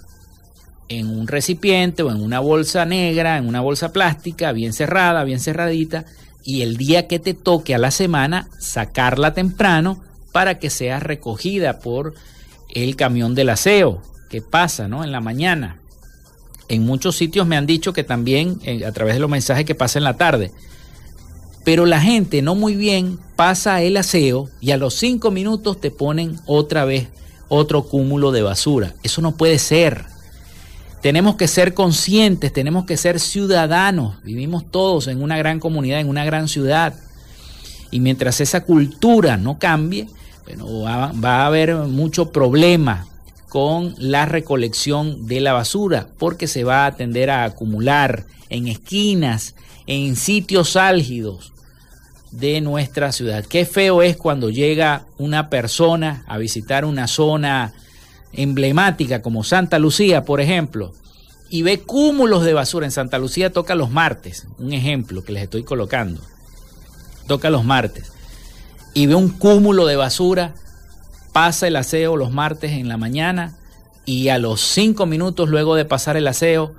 en 0.88 1.08
un 1.08 1.26
recipiente 1.26 2.02
o 2.02 2.10
en 2.10 2.22
una 2.22 2.40
bolsa 2.40 2.84
negra, 2.84 3.38
en 3.38 3.48
una 3.48 3.60
bolsa 3.60 3.92
plástica, 3.92 4.52
bien 4.52 4.72
cerrada, 4.72 5.24
bien 5.24 5.40
cerradita, 5.40 6.04
y 6.44 6.62
el 6.62 6.76
día 6.76 7.08
que 7.08 7.18
te 7.18 7.34
toque 7.34 7.74
a 7.74 7.78
la 7.78 7.90
semana, 7.90 8.48
sacarla 8.58 9.34
temprano 9.34 10.02
para 10.32 10.58
que 10.58 10.68
sea 10.68 11.00
recogida 11.00 11.78
por 11.78 12.14
el 12.74 12.96
camión 12.96 13.34
del 13.34 13.50
aseo 13.50 14.02
que 14.28 14.42
pasa 14.42 14.88
¿no? 14.88 15.04
en 15.04 15.12
la 15.12 15.20
mañana. 15.20 15.80
En 16.68 16.84
muchos 16.84 17.16
sitios 17.16 17.46
me 17.46 17.56
han 17.56 17.66
dicho 17.66 17.92
que 17.92 18.04
también 18.04 18.58
eh, 18.64 18.84
a 18.84 18.92
través 18.92 19.14
de 19.14 19.20
los 19.20 19.30
mensajes 19.30 19.64
que 19.64 19.74
pasa 19.74 19.98
en 19.98 20.04
la 20.04 20.16
tarde. 20.16 20.50
Pero 21.64 21.86
la 21.86 22.00
gente 22.00 22.42
no 22.42 22.54
muy 22.54 22.74
bien 22.74 23.18
pasa 23.36 23.80
el 23.82 23.96
aseo 23.96 24.48
y 24.60 24.72
a 24.72 24.76
los 24.76 24.94
cinco 24.94 25.30
minutos 25.30 25.80
te 25.80 25.90
ponen 25.90 26.38
otra 26.46 26.84
vez 26.84 27.08
otro 27.48 27.84
cúmulo 27.84 28.32
de 28.32 28.42
basura. 28.42 28.94
Eso 29.02 29.22
no 29.22 29.36
puede 29.36 29.58
ser. 29.58 30.04
Tenemos 31.04 31.36
que 31.36 31.48
ser 31.48 31.74
conscientes, 31.74 32.50
tenemos 32.50 32.86
que 32.86 32.96
ser 32.96 33.20
ciudadanos. 33.20 34.22
Vivimos 34.22 34.70
todos 34.70 35.06
en 35.06 35.22
una 35.22 35.36
gran 35.36 35.60
comunidad, 35.60 36.00
en 36.00 36.08
una 36.08 36.24
gran 36.24 36.48
ciudad. 36.48 36.94
Y 37.90 38.00
mientras 38.00 38.40
esa 38.40 38.64
cultura 38.64 39.36
no 39.36 39.58
cambie, 39.58 40.08
bueno, 40.46 40.80
va, 40.80 41.42
a 41.42 41.46
haber 41.46 41.74
mucho 41.74 42.32
problema 42.32 43.06
con 43.50 43.94
la 43.98 44.24
recolección 44.24 45.26
de 45.26 45.42
la 45.42 45.52
basura 45.52 46.08
porque 46.18 46.46
se 46.46 46.64
va 46.64 46.86
a 46.86 46.96
tender 46.96 47.28
a 47.28 47.44
acumular 47.44 48.24
en 48.48 48.66
esquinas, 48.66 49.56
en 49.86 50.16
sitios 50.16 50.74
álgidos 50.74 51.52
de 52.30 52.62
nuestra 52.62 53.12
ciudad. 53.12 53.44
Qué 53.44 53.66
feo 53.66 54.00
es 54.00 54.16
cuando 54.16 54.48
llega 54.48 55.04
una 55.18 55.50
persona 55.50 56.24
a 56.26 56.38
visitar 56.38 56.86
una 56.86 57.08
zona 57.08 57.74
emblemática 58.36 59.22
como 59.22 59.44
Santa 59.44 59.78
Lucía, 59.78 60.24
por 60.24 60.40
ejemplo, 60.40 60.92
y 61.50 61.62
ve 61.62 61.80
cúmulos 61.80 62.44
de 62.44 62.54
basura. 62.54 62.86
En 62.86 62.92
Santa 62.92 63.18
Lucía 63.18 63.52
toca 63.52 63.74
los 63.74 63.90
martes, 63.90 64.46
un 64.58 64.72
ejemplo 64.72 65.24
que 65.24 65.32
les 65.32 65.44
estoy 65.44 65.64
colocando. 65.64 66.20
Toca 67.26 67.50
los 67.50 67.64
martes 67.64 68.12
y 68.94 69.06
ve 69.06 69.14
un 69.14 69.28
cúmulo 69.28 69.86
de 69.86 69.96
basura, 69.96 70.54
pasa 71.32 71.66
el 71.66 71.76
aseo 71.76 72.16
los 72.16 72.32
martes 72.32 72.72
en 72.72 72.88
la 72.88 72.96
mañana 72.96 73.56
y 74.06 74.28
a 74.28 74.38
los 74.38 74.60
cinco 74.60 75.04
minutos 75.06 75.48
luego 75.48 75.74
de 75.74 75.84
pasar 75.84 76.16
el 76.16 76.28
aseo, 76.28 76.74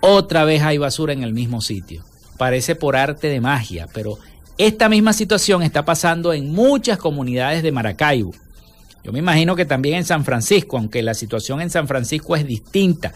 otra 0.00 0.44
vez 0.44 0.62
hay 0.62 0.78
basura 0.78 1.12
en 1.12 1.22
el 1.22 1.34
mismo 1.34 1.60
sitio. 1.60 2.04
Parece 2.38 2.74
por 2.74 2.96
arte 2.96 3.28
de 3.28 3.40
magia, 3.40 3.88
pero 3.92 4.18
esta 4.58 4.88
misma 4.88 5.12
situación 5.12 5.62
está 5.62 5.84
pasando 5.84 6.32
en 6.32 6.52
muchas 6.52 6.98
comunidades 6.98 7.62
de 7.62 7.72
Maracaibo. 7.72 8.32
Yo 9.06 9.12
me 9.12 9.20
imagino 9.20 9.54
que 9.54 9.64
también 9.64 9.98
en 9.98 10.04
San 10.04 10.24
Francisco, 10.24 10.78
aunque 10.78 11.00
la 11.00 11.14
situación 11.14 11.60
en 11.60 11.70
San 11.70 11.86
Francisco 11.86 12.34
es 12.34 12.44
distinta 12.44 13.14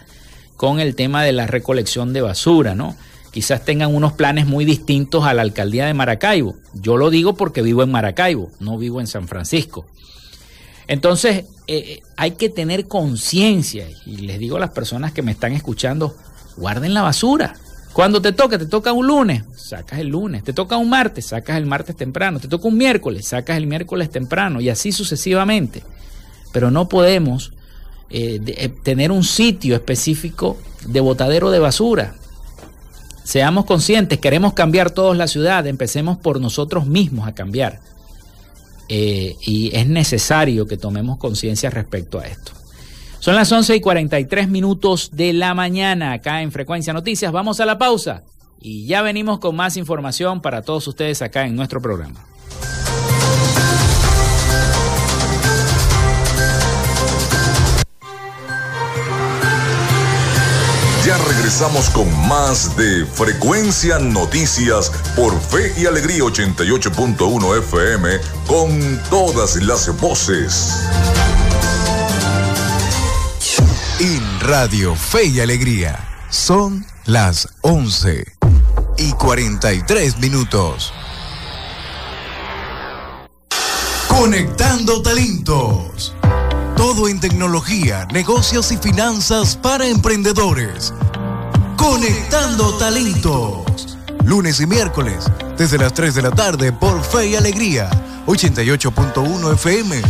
con 0.57 0.78
el 0.78 0.95
tema 0.95 1.24
de 1.24 1.32
la 1.32 1.49
recolección 1.49 2.12
de 2.12 2.20
basura, 2.20 2.76
¿no? 2.76 2.95
quizás 3.32 3.64
tengan 3.64 3.93
unos 3.93 4.12
planes 4.12 4.47
muy 4.47 4.64
distintos 4.64 5.24
a 5.24 5.34
la 5.34 5.43
alcaldía 5.43 5.86
de 5.86 5.95
Maracaibo. 5.95 6.55
Yo 6.74 6.97
lo 6.97 7.11
digo 7.11 7.34
porque 7.34 7.61
vivo 7.61 7.82
en 7.82 7.91
Maracaibo, 7.91 8.53
no 8.61 8.78
vivo 8.78 9.01
en 9.01 9.09
San 9.09 9.26
Francisco. 9.26 9.84
Entonces, 10.86 11.47
eh, 11.66 11.76
eh, 11.76 12.03
hay 12.16 12.32
que 12.32 12.51
tener 12.51 12.86
conciencia, 12.86 13.88
y 14.07 14.18
les 14.18 14.38
digo 14.38 14.59
a 14.59 14.61
las 14.61 14.70
personas 14.70 15.11
que 15.11 15.22
me 15.22 15.32
están 15.32 15.55
escuchando, 15.55 16.14
guarden 16.57 16.95
la 16.95 17.03
basura. 17.03 17.57
Cuando 17.93 18.22
te 18.22 18.32
toca, 18.32 18.57
te 18.57 18.66
toca 18.66 18.93
un 18.93 19.07
lunes, 19.07 19.43
sacas 19.57 19.99
el 19.99 20.09
lunes, 20.09 20.45
te 20.45 20.53
toca 20.53 20.76
un 20.76 20.88
martes, 20.88 21.26
sacas 21.26 21.57
el 21.57 21.66
martes 21.66 21.97
temprano, 21.97 22.38
te 22.38 22.47
toca 22.47 22.68
un 22.68 22.76
miércoles, 22.76 23.26
sacas 23.26 23.57
el 23.57 23.66
miércoles 23.66 24.11
temprano, 24.11 24.61
y 24.61 24.68
así 24.68 24.93
sucesivamente. 24.93 25.82
Pero 26.53 26.70
no 26.70 26.88
podemos 26.88 27.53
eh, 28.09 28.70
tener 28.82 29.11
un 29.11 29.24
sitio 29.24 29.74
específico 29.74 30.57
de 30.86 31.01
botadero 31.01 31.51
de 31.51 31.59
basura. 31.59 32.14
Seamos 33.24 33.64
conscientes, 33.64 34.18
queremos 34.18 34.55
cambiar 34.55 34.91
todos 34.91 35.16
la 35.16 35.26
ciudad, 35.26 35.66
empecemos 35.66 36.16
por 36.18 36.41
nosotros 36.41 36.86
mismos 36.86 37.26
a 37.26 37.34
cambiar. 37.34 37.80
Eh, 38.88 39.36
y 39.43 39.70
es 39.76 39.86
necesario 39.86 40.66
que 40.66 40.76
tomemos 40.76 41.18
conciencia 41.18 41.70
respecto 41.70 42.18
a 42.18 42.26
esto. 42.26 42.53
Son 43.20 43.34
las 43.34 43.52
11 43.52 43.76
y 43.76 43.80
43 43.82 44.48
minutos 44.48 45.10
de 45.12 45.34
la 45.34 45.52
mañana 45.52 46.14
acá 46.14 46.40
en 46.40 46.50
Frecuencia 46.50 46.94
Noticias. 46.94 47.30
Vamos 47.30 47.60
a 47.60 47.66
la 47.66 47.76
pausa 47.76 48.22
y 48.58 48.86
ya 48.86 49.02
venimos 49.02 49.40
con 49.40 49.54
más 49.54 49.76
información 49.76 50.40
para 50.40 50.62
todos 50.62 50.88
ustedes 50.88 51.20
acá 51.20 51.44
en 51.44 51.54
nuestro 51.54 51.82
programa. 51.82 52.24
Ya 61.04 61.18
regresamos 61.28 61.90
con 61.90 62.08
más 62.26 62.74
de 62.78 63.04
Frecuencia 63.04 63.98
Noticias 63.98 64.90
por 65.14 65.38
Fe 65.38 65.74
y 65.76 65.84
Alegría 65.84 66.20
88.1 66.20 67.58
FM 67.58 68.18
con 68.46 68.98
todas 69.10 69.56
las 69.56 69.94
voces. 70.00 70.86
Radio 74.41 74.97
Fe 74.97 75.26
y 75.26 75.41
Alegría 75.41 75.99
son 76.30 76.86
las 77.05 77.47
11 77.61 78.24
y 78.97 79.12
43 79.12 80.18
minutos. 80.18 80.95
Conectando 84.09 85.03
talentos. 85.03 86.14
Todo 86.74 87.09
en 87.09 87.20
tecnología, 87.20 88.09
negocios 88.12 88.72
y 88.72 88.78
finanzas 88.78 89.57
para 89.57 89.86
emprendedores. 89.86 90.95
Conectando 91.76 92.78
talentos. 92.78 93.99
Lunes 94.24 94.59
y 94.61 94.66
miércoles, 94.66 95.30
desde 95.59 95.76
las 95.76 95.93
3 95.93 96.14
de 96.14 96.22
la 96.22 96.30
tarde 96.30 96.72
por 96.72 97.05
Fe 97.05 97.28
y 97.28 97.36
Alegría, 97.36 97.91
88.1 98.26 99.53
FM, 99.53 100.01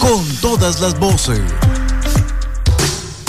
con 0.00 0.26
todas 0.40 0.80
las 0.80 0.98
voces. 0.98 1.40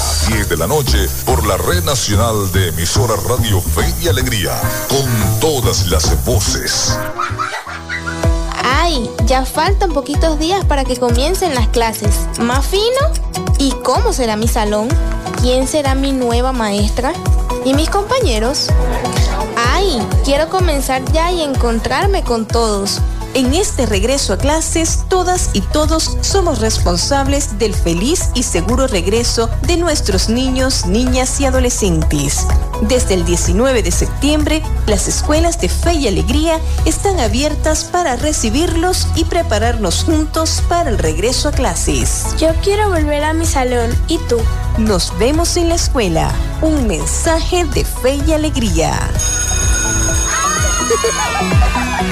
a 0.00 0.26
10 0.28 0.48
de 0.48 0.56
la 0.56 0.66
noche 0.66 1.08
por 1.24 1.46
la 1.46 1.56
red 1.56 1.82
nacional 1.84 2.50
de 2.52 2.68
emisora 2.68 3.14
Radio 3.28 3.60
Fe 3.60 3.92
y 4.00 4.08
Alegría, 4.08 4.58
con 4.88 5.40
todas 5.40 5.86
las 5.88 6.24
voces. 6.24 6.96
¡Ay! 8.62 9.10
Ya 9.26 9.44
faltan 9.44 9.92
poquitos 9.92 10.38
días 10.38 10.64
para 10.64 10.84
que 10.84 10.96
comiencen 10.96 11.54
las 11.54 11.68
clases. 11.68 12.26
¿Más 12.38 12.64
fino? 12.66 13.00
¿Y 13.58 13.72
cómo 13.82 14.12
será 14.12 14.36
mi 14.36 14.48
salón? 14.48 14.88
¿Quién 15.42 15.66
será 15.66 15.94
mi 15.94 16.12
nueva 16.12 16.52
maestra? 16.52 17.12
¿Y 17.64 17.74
mis 17.74 17.90
compañeros? 17.90 18.68
¡Ay! 19.72 19.98
Quiero 20.24 20.48
comenzar 20.48 21.02
ya 21.12 21.30
y 21.32 21.42
encontrarme 21.42 22.22
con 22.22 22.46
todos. 22.46 23.00
En 23.34 23.54
este 23.54 23.86
regreso 23.86 24.34
a 24.34 24.36
clases, 24.36 25.04
todas 25.08 25.50
y 25.54 25.62
todos 25.62 26.18
somos 26.20 26.58
responsables 26.58 27.58
del 27.58 27.74
feliz 27.74 28.28
y 28.34 28.42
seguro 28.42 28.86
regreso 28.86 29.48
de 29.66 29.78
nuestros 29.78 30.28
niños, 30.28 30.84
niñas 30.84 31.40
y 31.40 31.46
adolescentes. 31.46 32.46
Desde 32.82 33.14
el 33.14 33.24
19 33.24 33.82
de 33.82 33.90
septiembre, 33.90 34.62
las 34.86 35.08
escuelas 35.08 35.58
de 35.62 35.70
fe 35.70 35.94
y 35.94 36.08
alegría 36.08 36.60
están 36.84 37.20
abiertas 37.20 37.84
para 37.84 38.16
recibirlos 38.16 39.08
y 39.14 39.24
prepararnos 39.24 40.04
juntos 40.04 40.62
para 40.68 40.90
el 40.90 40.98
regreso 40.98 41.48
a 41.48 41.52
clases. 41.52 42.36
Yo 42.38 42.48
quiero 42.62 42.90
volver 42.90 43.24
a 43.24 43.32
mi 43.32 43.46
salón. 43.46 43.90
¿Y 44.08 44.18
tú? 44.28 44.36
Nos 44.76 45.16
vemos 45.18 45.56
en 45.56 45.70
la 45.70 45.76
escuela. 45.76 46.30
Un 46.60 46.86
mensaje 46.86 47.64
de 47.64 47.86
fe 47.86 48.20
y 48.26 48.32
alegría. 48.32 48.92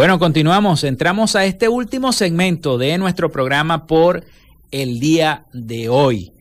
Bueno, 0.00 0.16
continuamos. 0.18 0.82
Entramos 0.82 1.36
a 1.36 1.44
este 1.44 1.68
último 1.68 2.14
segmento 2.14 2.78
de 2.78 2.96
nuestro 2.96 3.30
programa 3.30 3.86
por 3.86 4.24
el 4.70 4.98
día 4.98 5.44
de 5.52 5.90
hoy. 5.90 6.32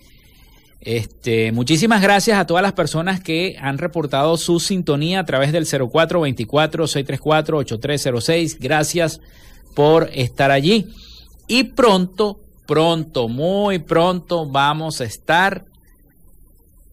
Este, 0.79 1.51
muchísimas 1.51 2.01
gracias 2.01 2.39
a 2.39 2.47
todas 2.47 2.63
las 2.63 2.71
personas 2.71 3.19
que 3.19 3.57
han 3.59 3.77
reportado 3.77 4.37
su 4.37 4.61
sintonía 4.61 5.19
a 5.19 5.25
través 5.25 5.51
del 5.51 5.65
0424-634-8306. 5.65 8.59
Gracias 8.61 9.19
por 9.75 10.09
estar 10.13 10.51
allí. 10.51 10.87
Y 11.49 11.65
pronto, 11.65 12.39
pronto, 12.65 13.27
muy 13.27 13.79
pronto 13.79 14.45
vamos 14.45 15.01
a 15.01 15.03
estar 15.03 15.65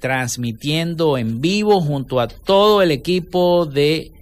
transmitiendo 0.00 1.16
en 1.16 1.40
vivo 1.40 1.80
junto 1.80 2.18
a 2.18 2.26
todo 2.26 2.82
el 2.82 2.90
equipo 2.90 3.66
de 3.66 4.15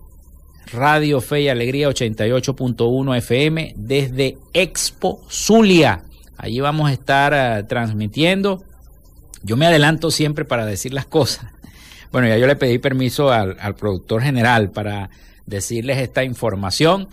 Radio 0.72 1.20
Fe 1.20 1.42
y 1.42 1.48
Alegría 1.48 1.88
88.1 1.88 3.16
FM 3.18 3.74
desde 3.76 4.38
Expo 4.52 5.22
Zulia. 5.30 6.02
Allí 6.36 6.60
vamos 6.60 6.90
a 6.90 6.92
estar 6.92 7.32
uh, 7.32 7.66
transmitiendo. 7.66 8.64
Yo 9.42 9.56
me 9.56 9.66
adelanto 9.66 10.10
siempre 10.10 10.44
para 10.44 10.66
decir 10.66 10.92
las 10.94 11.06
cosas. 11.06 11.46
Bueno, 12.10 12.28
ya 12.28 12.38
yo 12.38 12.46
le 12.46 12.56
pedí 12.56 12.78
permiso 12.78 13.30
al, 13.30 13.56
al 13.60 13.74
productor 13.74 14.22
general 14.22 14.70
para 14.70 15.10
decirles 15.46 15.98
esta 15.98 16.24
información. 16.24 17.08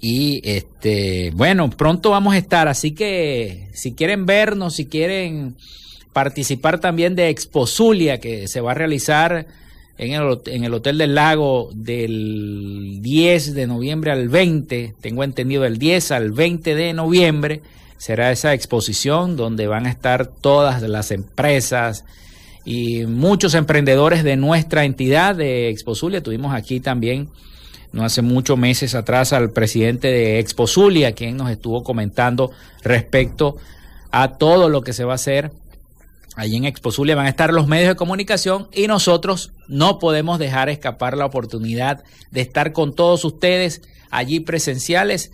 Y 0.00 0.40
este, 0.44 1.32
bueno, 1.34 1.70
pronto 1.70 2.10
vamos 2.10 2.34
a 2.34 2.38
estar, 2.38 2.68
así 2.68 2.92
que 2.92 3.68
si 3.72 3.94
quieren 3.94 4.26
vernos, 4.26 4.76
si 4.76 4.86
quieren 4.86 5.56
participar 6.12 6.78
también 6.78 7.16
de 7.16 7.28
Expo 7.30 7.66
Zulia, 7.66 8.18
que 8.20 8.48
se 8.48 8.60
va 8.60 8.72
a 8.72 8.74
realizar 8.74 9.46
en 9.98 10.12
el, 10.12 10.40
en 10.46 10.64
el, 10.64 10.74
Hotel 10.74 10.96
del 10.96 11.14
Lago 11.14 11.70
del 11.74 12.98
10 13.02 13.54
de 13.54 13.66
noviembre 13.66 14.12
al 14.12 14.28
20, 14.28 14.94
tengo 15.00 15.24
entendido 15.24 15.64
del 15.64 15.78
10 15.78 16.12
al 16.12 16.30
20 16.30 16.74
de 16.76 16.92
noviembre, 16.92 17.62
será 17.98 18.30
esa 18.30 18.54
exposición 18.54 19.36
donde 19.36 19.66
van 19.66 19.86
a 19.86 19.90
estar 19.90 20.28
todas 20.28 20.80
las 20.82 21.10
empresas 21.10 22.04
y 22.64 23.06
muchos 23.06 23.54
emprendedores 23.54 24.22
de 24.22 24.36
nuestra 24.36 24.84
entidad 24.84 25.34
de 25.34 25.68
Exposulia. 25.68 26.22
Tuvimos 26.22 26.54
aquí 26.54 26.78
también 26.78 27.28
no 27.92 28.04
hace 28.04 28.22
muchos 28.22 28.58
meses 28.58 28.94
atrás 28.94 29.32
al 29.32 29.50
presidente 29.50 30.08
de 30.08 30.38
Exposulia, 30.38 31.12
quien 31.12 31.36
nos 31.36 31.50
estuvo 31.50 31.82
comentando 31.82 32.50
respecto 32.82 33.56
a 34.10 34.36
todo 34.36 34.68
lo 34.68 34.82
que 34.82 34.92
se 34.92 35.04
va 35.04 35.12
a 35.12 35.16
hacer 35.16 35.50
Allí 36.38 36.54
en 36.54 36.66
Exposulia 36.66 37.16
van 37.16 37.26
a 37.26 37.30
estar 37.30 37.52
los 37.52 37.66
medios 37.66 37.88
de 37.88 37.96
comunicación 37.96 38.68
y 38.72 38.86
nosotros 38.86 39.50
no 39.66 39.98
podemos 39.98 40.38
dejar 40.38 40.68
escapar 40.68 41.16
la 41.16 41.26
oportunidad 41.26 42.04
de 42.30 42.40
estar 42.42 42.72
con 42.72 42.94
todos 42.94 43.24
ustedes 43.24 43.82
allí 44.12 44.38
presenciales 44.38 45.32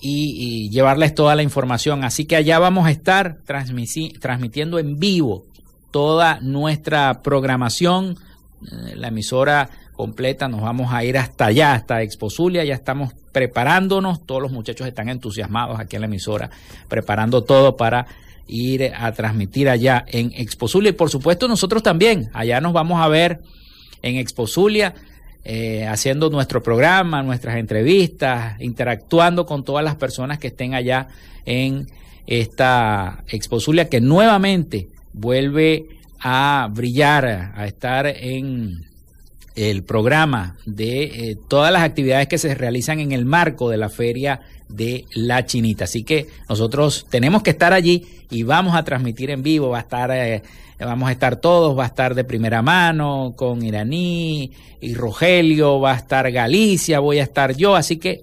y, 0.00 0.70
llevarles 0.70 1.14
toda 1.14 1.34
la 1.34 1.42
información. 1.42 2.02
Así 2.02 2.24
que 2.24 2.34
allá 2.34 2.58
vamos 2.58 2.86
a 2.86 2.90
estar 2.90 3.40
transmitiendo 3.44 4.78
en 4.78 4.98
vivo 4.98 5.44
toda 5.90 6.40
nuestra 6.40 7.20
programación. 7.20 8.16
Eh, 8.62 8.96
la 8.96 9.08
emisora 9.08 9.68
completa, 9.92 10.48
nos 10.48 10.62
vamos 10.62 10.94
a 10.94 11.04
ir 11.04 11.18
hasta 11.18 11.44
allá, 11.44 11.74
hasta 11.74 12.00
Exposulia, 12.00 12.64
ya 12.64 12.74
estamos 12.74 13.12
preparándonos, 13.32 14.24
todos 14.24 14.40
los 14.40 14.52
muchachos 14.52 14.86
están 14.86 15.10
entusiasmados 15.10 15.78
aquí 15.78 15.96
en 15.96 16.02
la 16.02 16.06
emisora, 16.06 16.50
preparando 16.88 17.44
todo 17.44 17.76
para 17.76 18.06
ir 18.48 18.92
a 18.96 19.12
transmitir 19.12 19.68
allá 19.68 20.04
en 20.08 20.32
Exposulia. 20.34 20.90
Y 20.90 20.94
por 20.94 21.10
supuesto 21.10 21.46
nosotros 21.46 21.82
también, 21.82 22.30
allá 22.32 22.60
nos 22.60 22.72
vamos 22.72 23.00
a 23.00 23.08
ver 23.08 23.40
en 24.02 24.16
Exposulia, 24.16 24.94
eh, 25.44 25.86
haciendo 25.86 26.30
nuestro 26.30 26.62
programa, 26.62 27.22
nuestras 27.22 27.56
entrevistas, 27.56 28.60
interactuando 28.60 29.46
con 29.46 29.64
todas 29.64 29.84
las 29.84 29.94
personas 29.96 30.38
que 30.38 30.48
estén 30.48 30.74
allá 30.74 31.08
en 31.44 31.86
esta 32.26 33.24
Exposulia 33.28 33.88
que 33.88 34.00
nuevamente 34.00 34.88
vuelve 35.12 35.86
a 36.20 36.68
brillar, 36.72 37.52
a 37.54 37.66
estar 37.66 38.06
en 38.06 38.87
el 39.58 39.82
programa 39.82 40.56
de 40.66 41.02
eh, 41.02 41.36
todas 41.48 41.72
las 41.72 41.82
actividades 41.82 42.28
que 42.28 42.38
se 42.38 42.54
realizan 42.54 43.00
en 43.00 43.10
el 43.10 43.24
marco 43.24 43.68
de 43.68 43.76
la 43.76 43.88
feria 43.88 44.40
de 44.68 45.04
la 45.14 45.46
chinita. 45.46 45.84
Así 45.84 46.04
que 46.04 46.28
nosotros 46.48 47.06
tenemos 47.10 47.42
que 47.42 47.50
estar 47.50 47.72
allí 47.72 48.06
y 48.30 48.44
vamos 48.44 48.76
a 48.76 48.84
transmitir 48.84 49.30
en 49.30 49.42
vivo, 49.42 49.70
va 49.70 49.78
a 49.78 49.80
estar, 49.80 50.10
eh, 50.12 50.42
vamos 50.78 51.08
a 51.08 51.12
estar 51.12 51.36
todos, 51.36 51.76
va 51.76 51.84
a 51.84 51.88
estar 51.88 52.14
de 52.14 52.22
primera 52.22 52.62
mano 52.62 53.34
con 53.36 53.64
Iraní 53.64 54.52
y 54.80 54.94
Rogelio, 54.94 55.80
va 55.80 55.94
a 55.94 55.96
estar 55.96 56.30
Galicia, 56.30 57.00
voy 57.00 57.18
a 57.18 57.24
estar 57.24 57.56
yo, 57.56 57.74
así 57.74 57.96
que 57.96 58.22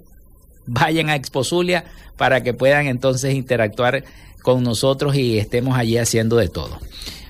vayan 0.66 1.10
a 1.10 1.16
Exposulia 1.16 1.84
para 2.16 2.44
que 2.44 2.54
puedan 2.54 2.88
entonces 2.88 3.34
interactuar 3.34 4.06
con 4.42 4.64
nosotros 4.64 5.16
y 5.16 5.38
estemos 5.38 5.78
allí 5.78 5.98
haciendo 5.98 6.38
de 6.38 6.48
todo. 6.48 6.80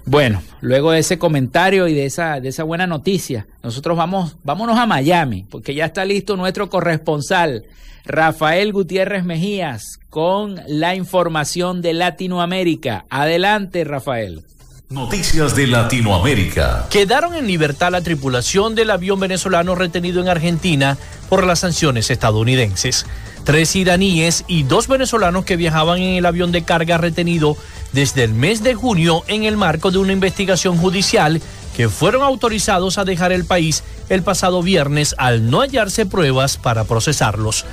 Bueno, 0.05 0.43
luego 0.61 0.91
de 0.91 0.99
ese 0.99 1.17
comentario 1.17 1.87
y 1.87 1.93
de 1.93 2.05
esa, 2.05 2.39
de 2.39 2.49
esa 2.49 2.63
buena 2.63 2.85
noticia, 2.85 3.47
nosotros 3.63 3.97
vamos, 3.97 4.37
vámonos 4.43 4.77
a 4.77 4.85
Miami, 4.85 5.45
porque 5.49 5.73
ya 5.73 5.85
está 5.85 6.05
listo 6.05 6.37
nuestro 6.37 6.69
corresponsal, 6.69 7.65
Rafael 8.05 8.71
Gutiérrez 8.71 9.23
Mejías, 9.23 9.99
con 10.11 10.61
la 10.67 10.93
información 10.93 11.81
de 11.81 11.93
Latinoamérica. 11.93 13.05
Adelante, 13.09 13.83
Rafael. 13.83 14.43
Noticias 14.89 15.55
de 15.55 15.65
Latinoamérica. 15.65 16.85
Quedaron 16.91 17.33
en 17.33 17.47
libertad 17.47 17.91
la 17.91 18.01
tripulación 18.01 18.75
del 18.75 18.91
avión 18.91 19.19
venezolano 19.19 19.73
retenido 19.73 20.21
en 20.21 20.29
Argentina 20.29 20.99
por 21.27 21.43
las 21.43 21.59
sanciones 21.59 22.11
estadounidenses. 22.11 23.07
Tres 23.43 23.75
iraníes 23.75 24.45
y 24.47 24.63
dos 24.63 24.87
venezolanos 24.87 25.43
que 25.43 25.55
viajaban 25.55 25.97
en 25.97 26.15
el 26.17 26.25
avión 26.27 26.51
de 26.51 26.63
carga 26.63 26.99
retenido 26.99 27.57
desde 27.95 28.25
el 28.25 28.33
mes 28.33 28.61
de 28.61 28.75
junio 28.75 29.23
en 29.27 29.45
el 29.45 29.55
marco 29.55 29.89
de 29.89 29.97
una 29.97 30.11
investigación 30.11 30.77
judicial 30.77 31.41
que 31.75 31.89
fueron 31.89 32.23
autorizados 32.23 32.97
a 32.97 33.05
dejar 33.05 33.31
el 33.31 33.45
país 33.45 33.83
el 34.09 34.21
pasado 34.21 34.61
viernes 34.61 35.15
al 35.17 35.49
no 35.49 35.61
hallarse 35.61 36.05
pruebas 36.05 36.57
para 36.57 36.83
procesarlos. 36.83 37.65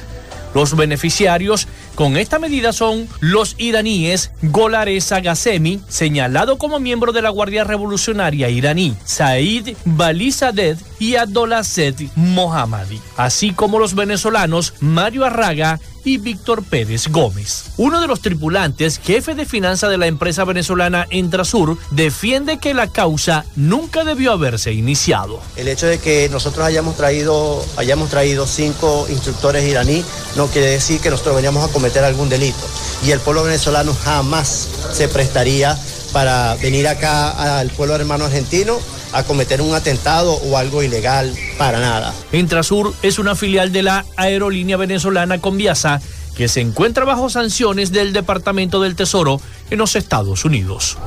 Los 0.55 0.77
beneficiarios 0.77 1.66
con 1.95 2.16
esta 2.16 2.39
medida 2.39 2.73
son 2.73 3.09
los 3.20 3.55
iraníes 3.59 4.31
Golareza 4.43 5.20
Ghasemi, 5.20 5.81
señalado 5.89 6.57
como 6.59 6.79
miembro 6.79 7.12
de 7.12 7.23
la 7.23 7.31
Guardia 7.31 7.64
Revolucionaria 7.64 8.49
iraní, 8.49 8.95
Said 9.05 9.77
Balizadeh 9.85 10.77
y 10.99 11.16
Abdolazed 11.16 11.97
Mohammadi, 12.16 13.01
así 13.16 13.53
como 13.53 13.79
los 13.79 13.95
venezolanos 13.95 14.75
Mario 14.81 15.25
Arraga 15.25 15.81
y 16.05 16.18
Víctor 16.18 16.64
Pérez 16.64 17.09
Gómez. 17.09 17.64
Uno 17.76 18.00
de 18.00 18.07
los 18.07 18.20
tripulantes, 18.20 19.00
jefe 19.03 19.34
de 19.34 19.46
finanzas 19.46 19.90
de 19.90 19.98
la 19.98 20.07
empresa 20.07 20.44
venezolana 20.44 21.07
Entrasur, 21.11 21.78
defiende 21.90 22.59
que 22.59 22.74
la 22.74 22.88
causa 22.88 23.44
nunca 23.57 24.05
debió 24.05 24.32
haberse 24.32 24.72
iniciado. 24.72 25.40
El 25.57 25.68
hecho 25.68 25.86
de 25.86 25.98
que 25.98 26.28
nosotros 26.30 26.66
hayamos 26.66 26.96
traído, 26.96 27.64
hayamos 27.76 28.11
traído 28.11 28.46
cinco 28.46 29.07
instructores 29.09 29.68
iraní 29.68 30.05
no 30.36 30.46
quiere 30.46 30.68
decir 30.68 31.00
que 31.00 31.11
nosotros 31.11 31.36
veníamos 31.36 31.68
a 31.68 31.72
cometer 31.72 32.05
algún 32.05 32.28
delito. 32.28 32.59
Y 33.05 33.11
el 33.11 33.20
pueblo 33.20 33.42
venezolano 33.42 33.94
jamás 33.94 34.68
se 34.92 35.09
prestaría 35.09 35.78
para 36.12 36.54
venir 36.56 36.86
acá 36.88 37.58
al 37.58 37.70
pueblo 37.70 37.94
hermano 37.94 38.26
argentino 38.26 38.78
a 39.12 39.24
cometer 39.24 39.60
un 39.60 39.74
atentado 39.74 40.34
o 40.34 40.56
algo 40.56 40.82
ilegal 40.82 41.34
para 41.58 41.80
nada. 41.80 42.14
Intrasur 42.32 42.94
es 43.02 43.18
una 43.18 43.34
filial 43.34 43.72
de 43.72 43.82
la 43.82 44.04
aerolínea 44.16 44.76
venezolana 44.76 45.38
Conviasa 45.38 46.00
que 46.37 46.49
se 46.49 46.61
encuentra 46.61 47.05
bajo 47.05 47.30
sanciones 47.30 47.93
del 47.93 48.12
Departamento 48.12 48.80
del 48.80 48.97
Tesoro 48.97 49.41
en 49.70 49.78
los 49.78 49.97
Estados 49.97 50.45
Unidos. 50.45 50.99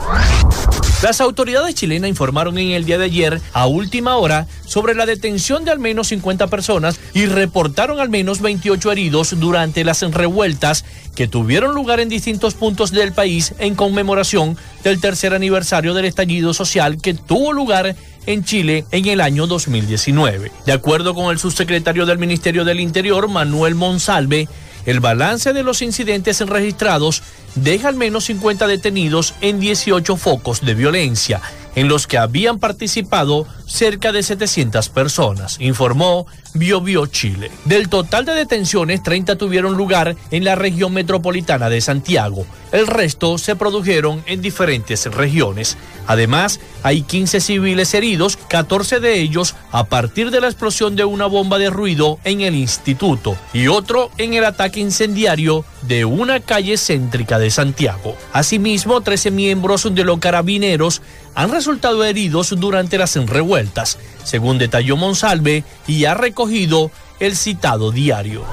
Las 1.03 1.21
autoridades 1.21 1.75
chilenas 1.75 2.09
informaron 2.09 2.57
en 2.57 2.71
el 2.71 2.85
día 2.85 2.97
de 2.97 3.05
ayer, 3.05 3.41
a 3.53 3.67
última 3.67 4.15
hora, 4.15 4.47
sobre 4.65 4.95
la 4.95 5.05
detención 5.05 5.65
de 5.65 5.71
al 5.71 5.77
menos 5.77 6.07
50 6.07 6.47
personas 6.47 6.99
y 7.13 7.25
reportaron 7.25 7.99
al 7.99 8.09
menos 8.09 8.41
28 8.41 8.91
heridos 8.91 9.39
durante 9.39 9.83
las 9.83 10.01
revueltas 10.01 10.85
que 11.13 11.27
tuvieron 11.27 11.75
lugar 11.75 11.99
en 11.99 12.09
distintos 12.09 12.53
puntos 12.55 12.91
del 12.91 13.13
país 13.13 13.53
en 13.59 13.75
conmemoración 13.75 14.57
del 14.83 14.99
tercer 14.99 15.33
aniversario 15.33 15.93
del 15.93 16.05
estallido 16.05 16.53
social 16.53 16.99
que 16.99 17.13
tuvo 17.13 17.53
lugar 17.53 17.95
en 18.25 18.43
Chile 18.43 18.85
en 18.91 19.05
el 19.07 19.21
año 19.21 19.47
2019. 19.47 20.51
De 20.65 20.71
acuerdo 20.71 21.13
con 21.13 21.31
el 21.31 21.39
subsecretario 21.39 22.05
del 22.05 22.17
Ministerio 22.17 22.65
del 22.65 22.79
Interior, 22.79 23.27
Manuel 23.27 23.75
Monsalve, 23.75 24.47
el 24.85 24.99
balance 24.99 25.53
de 25.53 25.63
los 25.63 25.81
incidentes 25.81 26.39
registrados 26.41 27.23
deja 27.55 27.87
al 27.87 27.95
menos 27.95 28.25
50 28.25 28.67
detenidos 28.67 29.33
en 29.41 29.59
18 29.59 30.17
focos 30.17 30.61
de 30.61 30.75
violencia, 30.75 31.41
en 31.75 31.87
los 31.87 32.07
que 32.07 32.17
habían 32.17 32.59
participado 32.59 33.47
cerca 33.65 34.11
de 34.11 34.23
700 34.23 34.89
personas, 34.89 35.57
informó 35.59 36.27
BioBio 36.55 37.05
Chile. 37.05 37.51
Del 37.65 37.89
total 37.89 38.25
de 38.25 38.33
detenciones, 38.33 39.03
30 39.03 39.37
tuvieron 39.37 39.77
lugar 39.77 40.15
en 40.31 40.43
la 40.43 40.55
región 40.55 40.93
metropolitana 40.93 41.69
de 41.69 41.81
Santiago. 41.81 42.45
El 42.71 42.87
resto 42.87 43.37
se 43.37 43.55
produjeron 43.55 44.23
en 44.25 44.41
diferentes 44.41 45.05
regiones. 45.05 45.77
Además, 46.07 46.59
hay 46.83 47.03
15 47.03 47.39
civiles 47.39 47.93
heridos, 47.93 48.37
14 48.37 48.99
de 48.99 49.19
ellos 49.19 49.55
a 49.71 49.85
partir 49.85 50.31
de 50.31 50.41
la 50.41 50.47
explosión 50.47 50.95
de 50.95 51.05
una 51.05 51.25
bomba 51.25 51.57
de 51.57 51.69
ruido 51.69 52.19
en 52.23 52.41
el 52.41 52.55
instituto 52.55 53.37
y 53.53 53.67
otro 53.67 54.11
en 54.17 54.33
el 54.33 54.45
ataque 54.45 54.79
incendiario 54.79 55.65
de 55.83 56.05
una 56.05 56.39
calle 56.39 56.77
céntrica 56.77 57.39
de 57.39 57.51
Santiago. 57.51 58.15
Asimismo, 58.33 59.01
13 59.01 59.31
miembros 59.31 59.93
de 59.93 60.03
los 60.03 60.19
carabineros 60.19 61.01
han 61.35 61.51
resultado 61.51 62.03
heridos 62.03 62.55
durante 62.57 62.97
las 62.97 63.15
revueltas, 63.15 63.97
según 64.25 64.57
detalló 64.57 64.97
Monsalve 64.97 65.63
y 65.87 66.03
ha 66.03 66.13
recogido 66.13 66.91
el 67.21 67.37
citado 67.37 67.91
diario. 67.91 68.43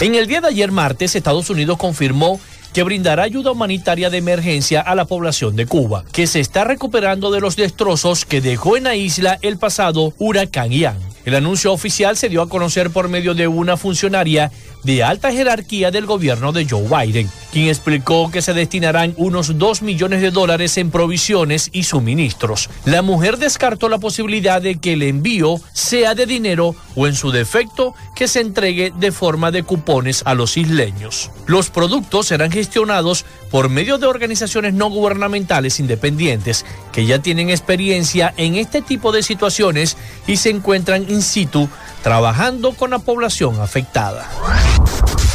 En 0.00 0.14
el 0.14 0.26
día 0.26 0.42
de 0.42 0.48
ayer 0.48 0.70
martes, 0.70 1.16
Estados 1.16 1.48
Unidos 1.48 1.78
confirmó 1.78 2.38
que 2.74 2.82
brindará 2.82 3.22
ayuda 3.22 3.52
humanitaria 3.52 4.10
de 4.10 4.18
emergencia 4.18 4.80
a 4.80 4.96
la 4.96 5.04
población 5.04 5.54
de 5.54 5.64
Cuba, 5.64 6.04
que 6.12 6.26
se 6.26 6.40
está 6.40 6.64
recuperando 6.64 7.30
de 7.30 7.40
los 7.40 7.54
destrozos 7.54 8.24
que 8.24 8.40
dejó 8.40 8.76
en 8.76 8.84
la 8.84 8.96
isla 8.96 9.38
el 9.42 9.58
pasado 9.58 10.12
huracán 10.18 10.72
Ian. 10.72 10.98
El 11.24 11.36
anuncio 11.36 11.72
oficial 11.72 12.16
se 12.16 12.28
dio 12.28 12.42
a 12.42 12.48
conocer 12.48 12.90
por 12.90 13.08
medio 13.08 13.34
de 13.34 13.46
una 13.46 13.76
funcionaria 13.76 14.50
de 14.84 15.02
alta 15.02 15.32
jerarquía 15.32 15.90
del 15.90 16.06
gobierno 16.06 16.52
de 16.52 16.66
Joe 16.68 16.88
Biden, 16.88 17.28
quien 17.52 17.68
explicó 17.68 18.30
que 18.30 18.42
se 18.42 18.54
destinarán 18.54 19.14
unos 19.16 19.58
2 19.58 19.82
millones 19.82 20.20
de 20.20 20.30
dólares 20.30 20.76
en 20.78 20.90
provisiones 20.90 21.70
y 21.72 21.84
suministros. 21.84 22.70
La 22.84 23.02
mujer 23.02 23.38
descartó 23.38 23.88
la 23.88 23.98
posibilidad 23.98 24.62
de 24.62 24.76
que 24.76 24.92
el 24.92 25.02
envío 25.02 25.60
sea 25.72 26.14
de 26.14 26.26
dinero 26.26 26.76
o 26.94 27.06
en 27.06 27.14
su 27.14 27.30
defecto 27.30 27.94
que 28.14 28.28
se 28.28 28.40
entregue 28.40 28.92
de 28.96 29.12
forma 29.12 29.50
de 29.50 29.62
cupones 29.62 30.22
a 30.24 30.34
los 30.34 30.56
isleños. 30.56 31.30
Los 31.46 31.70
productos 31.70 32.26
serán 32.26 32.50
gestionados 32.50 33.24
por 33.50 33.68
medio 33.68 33.98
de 33.98 34.06
organizaciones 34.06 34.74
no 34.74 34.90
gubernamentales 34.90 35.80
independientes 35.80 36.64
que 36.92 37.06
ya 37.06 37.20
tienen 37.20 37.50
experiencia 37.50 38.34
en 38.36 38.56
este 38.56 38.82
tipo 38.82 39.12
de 39.12 39.22
situaciones 39.22 39.96
y 40.26 40.36
se 40.36 40.50
encuentran 40.50 41.06
in 41.08 41.22
situ 41.22 41.68
trabajando 42.04 42.74
con 42.74 42.90
la 42.90 42.98
población 42.98 43.60
afectada. 43.62 44.28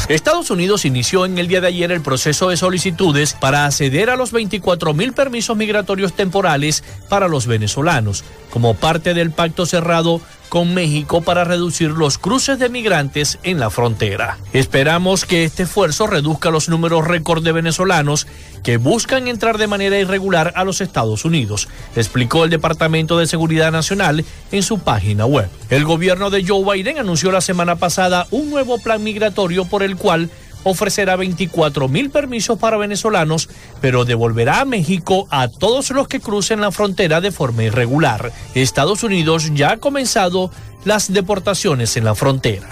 Estados 0.07 0.51
Unidos 0.51 0.85
inició 0.85 1.25
en 1.25 1.39
el 1.39 1.47
día 1.47 1.61
de 1.61 1.67
ayer 1.67 1.91
el 1.91 2.01
proceso 2.01 2.49
de 2.49 2.57
solicitudes 2.57 3.33
para 3.33 3.65
acceder 3.65 4.11
a 4.11 4.15
los 4.15 4.31
24 4.31 4.93
mil 4.93 5.13
permisos 5.13 5.57
migratorios 5.57 6.13
temporales 6.13 6.83
para 7.09 7.27
los 7.27 7.47
venezolanos, 7.47 8.23
como 8.51 8.75
parte 8.75 9.15
del 9.15 9.31
pacto 9.31 9.65
cerrado 9.65 10.21
con 10.49 10.73
México 10.73 11.21
para 11.21 11.43
reducir 11.43 11.91
los 11.91 12.17
cruces 12.17 12.59
de 12.59 12.69
migrantes 12.69 13.39
en 13.43 13.59
la 13.59 13.69
frontera. 13.69 14.37
Esperamos 14.51 15.25
que 15.25 15.45
este 15.45 15.63
esfuerzo 15.63 16.07
reduzca 16.07 16.49
los 16.49 16.67
números 16.67 17.07
récord 17.07 17.43
de 17.43 17.51
venezolanos 17.51 18.27
que 18.63 18.77
buscan 18.77 19.27
entrar 19.27 19.57
de 19.57 19.67
manera 19.67 19.97
irregular 19.97 20.51
a 20.55 20.63
los 20.63 20.81
Estados 20.81 21.23
Unidos, 21.23 21.69
explicó 21.95 22.43
el 22.43 22.49
Departamento 22.49 23.17
de 23.17 23.27
Seguridad 23.27 23.71
Nacional 23.71 24.25
en 24.51 24.63
su 24.63 24.79
página 24.79 25.25
web. 25.25 25.49
El 25.69 25.85
gobierno 25.85 26.29
de 26.29 26.45
Joe 26.45 26.65
Biden 26.65 26.97
anunció 26.97 27.31
la 27.31 27.41
semana 27.41 27.77
pasada 27.77 28.27
un 28.31 28.49
nuevo 28.49 28.79
plan 28.79 29.03
migratorio 29.03 29.65
por 29.65 29.83
el 29.83 29.95
cual 29.95 30.29
ofrecerá 30.63 31.15
24 31.15 31.87
mil 31.87 32.09
permisos 32.09 32.57
para 32.57 32.77
venezolanos, 32.77 33.49
pero 33.81 34.05
devolverá 34.05 34.61
a 34.61 34.65
México 34.65 35.27
a 35.29 35.47
todos 35.47 35.91
los 35.91 36.07
que 36.07 36.19
crucen 36.19 36.61
la 36.61 36.71
frontera 36.71 37.21
de 37.21 37.31
forma 37.31 37.63
irregular. 37.63 38.31
Estados 38.55 39.03
Unidos 39.03 39.51
ya 39.53 39.71
ha 39.71 39.77
comenzado 39.77 40.51
las 40.85 41.11
deportaciones 41.11 41.97
en 41.97 42.05
la 42.05 42.15
frontera. 42.15 42.69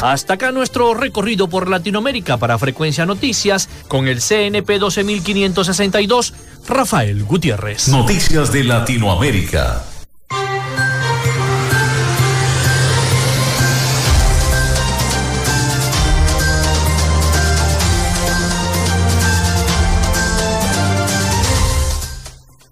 Hasta 0.00 0.34
acá 0.34 0.52
nuestro 0.52 0.94
recorrido 0.94 1.48
por 1.48 1.68
Latinoamérica 1.68 2.36
para 2.36 2.58
Frecuencia 2.58 3.04
Noticias 3.04 3.68
con 3.88 4.06
el 4.06 4.20
CNP 4.20 4.78
12562, 4.78 6.34
Rafael 6.68 7.24
Gutiérrez. 7.24 7.88
Noticias 7.88 8.52
de 8.52 8.64
Latinoamérica. 8.64 9.97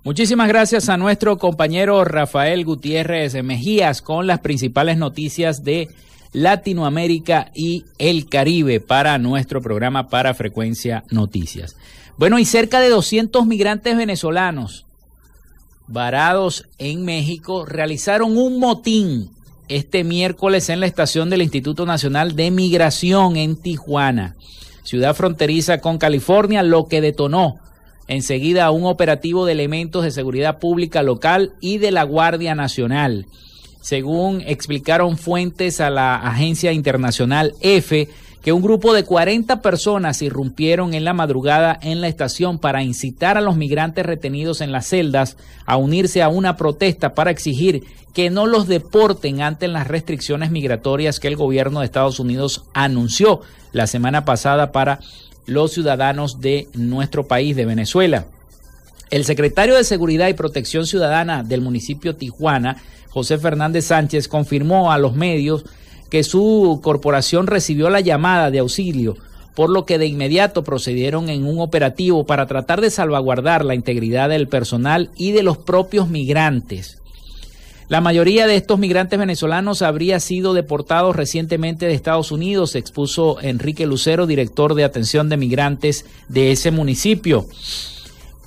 Muchísimas 0.06 0.46
gracias 0.46 0.88
a 0.88 0.96
nuestro 0.96 1.36
compañero 1.36 2.04
Rafael 2.04 2.64
Gutiérrez 2.64 3.34
Mejías 3.42 4.02
con 4.02 4.28
las 4.28 4.38
principales 4.38 4.98
noticias 4.98 5.64
de 5.64 5.88
Latinoamérica 6.32 7.50
y 7.56 7.84
el 7.98 8.28
Caribe 8.28 8.78
para 8.78 9.18
nuestro 9.18 9.60
programa 9.60 10.08
para 10.08 10.32
Frecuencia 10.32 11.02
Noticias. 11.10 11.76
Bueno, 12.18 12.38
y 12.38 12.44
cerca 12.44 12.78
de 12.78 12.88
200 12.88 13.46
migrantes 13.46 13.96
venezolanos 13.96 14.86
varados 15.88 16.68
en 16.78 17.04
México 17.04 17.66
realizaron 17.66 18.38
un 18.38 18.60
motín 18.60 19.32
este 19.66 20.04
miércoles 20.04 20.68
en 20.68 20.78
la 20.78 20.86
estación 20.86 21.30
del 21.30 21.42
Instituto 21.42 21.84
Nacional 21.84 22.36
de 22.36 22.52
Migración 22.52 23.36
en 23.36 23.60
Tijuana, 23.60 24.36
ciudad 24.84 25.16
fronteriza 25.16 25.80
con 25.80 25.98
California, 25.98 26.62
lo 26.62 26.86
que 26.86 27.00
detonó 27.00 27.58
enseguida 28.08 28.70
un 28.70 28.84
operativo 28.84 29.46
de 29.46 29.52
elementos 29.52 30.04
de 30.04 30.10
seguridad 30.10 30.58
pública 30.58 31.02
local 31.02 31.52
y 31.60 31.78
de 31.78 31.90
la 31.90 32.04
Guardia 32.04 32.54
Nacional. 32.54 33.26
Según 33.80 34.42
explicaron 34.46 35.16
fuentes 35.16 35.80
a 35.80 35.90
la 35.90 36.16
agencia 36.16 36.72
internacional 36.72 37.54
EFE, 37.60 38.08
que 38.46 38.52
un 38.52 38.62
grupo 38.62 38.94
de 38.94 39.02
40 39.02 39.60
personas 39.60 40.22
irrumpieron 40.22 40.94
en 40.94 41.04
la 41.04 41.12
madrugada 41.12 41.76
en 41.82 42.00
la 42.00 42.06
estación 42.06 42.60
para 42.60 42.84
incitar 42.84 43.36
a 43.36 43.40
los 43.40 43.56
migrantes 43.56 44.06
retenidos 44.06 44.60
en 44.60 44.70
las 44.70 44.86
celdas 44.86 45.36
a 45.64 45.76
unirse 45.76 46.22
a 46.22 46.28
una 46.28 46.56
protesta 46.56 47.12
para 47.12 47.32
exigir 47.32 47.82
que 48.14 48.30
no 48.30 48.46
los 48.46 48.68
deporten 48.68 49.42
ante 49.42 49.66
las 49.66 49.88
restricciones 49.88 50.52
migratorias 50.52 51.18
que 51.18 51.26
el 51.26 51.34
gobierno 51.34 51.80
de 51.80 51.86
Estados 51.86 52.20
Unidos 52.20 52.66
anunció 52.72 53.40
la 53.72 53.88
semana 53.88 54.24
pasada 54.24 54.70
para 54.70 55.00
los 55.46 55.72
ciudadanos 55.72 56.40
de 56.40 56.68
nuestro 56.74 57.26
país, 57.26 57.56
de 57.56 57.64
Venezuela. 57.64 58.26
El 59.10 59.24
secretario 59.24 59.76
de 59.76 59.84
Seguridad 59.84 60.28
y 60.28 60.34
Protección 60.34 60.86
Ciudadana 60.86 61.44
del 61.44 61.60
municipio 61.60 62.16
Tijuana, 62.16 62.82
José 63.08 63.38
Fernández 63.38 63.86
Sánchez, 63.86 64.28
confirmó 64.28 64.92
a 64.92 64.98
los 64.98 65.14
medios 65.14 65.64
que 66.10 66.24
su 66.24 66.80
corporación 66.82 67.46
recibió 67.46 67.88
la 67.88 68.00
llamada 68.00 68.50
de 68.50 68.58
auxilio, 68.58 69.16
por 69.54 69.70
lo 69.70 69.86
que 69.86 69.98
de 69.98 70.06
inmediato 70.06 70.64
procedieron 70.64 71.28
en 71.30 71.46
un 71.46 71.60
operativo 71.60 72.26
para 72.26 72.46
tratar 72.46 72.80
de 72.80 72.90
salvaguardar 72.90 73.64
la 73.64 73.74
integridad 73.74 74.28
del 74.28 74.48
personal 74.48 75.10
y 75.16 75.32
de 75.32 75.42
los 75.42 75.56
propios 75.56 76.08
migrantes. 76.08 77.00
La 77.88 78.00
mayoría 78.00 78.48
de 78.48 78.56
estos 78.56 78.80
migrantes 78.80 79.16
venezolanos 79.16 79.80
habría 79.80 80.18
sido 80.18 80.54
deportados 80.54 81.14
recientemente 81.14 81.86
de 81.86 81.94
Estados 81.94 82.32
Unidos, 82.32 82.74
expuso 82.74 83.40
Enrique 83.40 83.86
Lucero, 83.86 84.26
director 84.26 84.74
de 84.74 84.82
atención 84.82 85.28
de 85.28 85.36
migrantes 85.36 86.04
de 86.28 86.50
ese 86.50 86.72
municipio. 86.72 87.46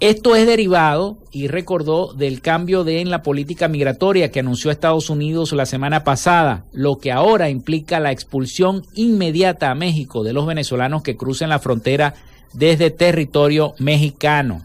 Esto 0.02 0.36
es 0.36 0.46
derivado 0.46 1.18
y 1.32 1.48
recordó 1.48 2.14
del 2.14 2.42
cambio 2.42 2.84
de 2.84 3.00
en 3.00 3.10
la 3.10 3.24
política 3.24 3.70
migratoria 3.70 4.30
que 4.30 4.42
anunció 4.42 4.72
Estados 4.72 5.10
Unidos 5.10 5.54
la 5.54 5.66
semana 5.66 6.04
pasada, 6.04 6.66
lo 6.74 6.98
que 6.98 7.14
ahora 7.14 7.50
implica 7.50 8.02
la 8.02 8.12
expulsión 8.12 8.86
inmediata 8.94 9.72
a 9.72 9.76
México 9.76 10.24
de 10.24 10.34
los 10.34 10.48
venezolanos 10.48 11.02
que 11.02 11.16
crucen 11.16 11.48
la 11.48 11.60
frontera 11.60 12.14
desde 12.54 12.92
territorio 12.92 13.74
mexicano. 13.78 14.64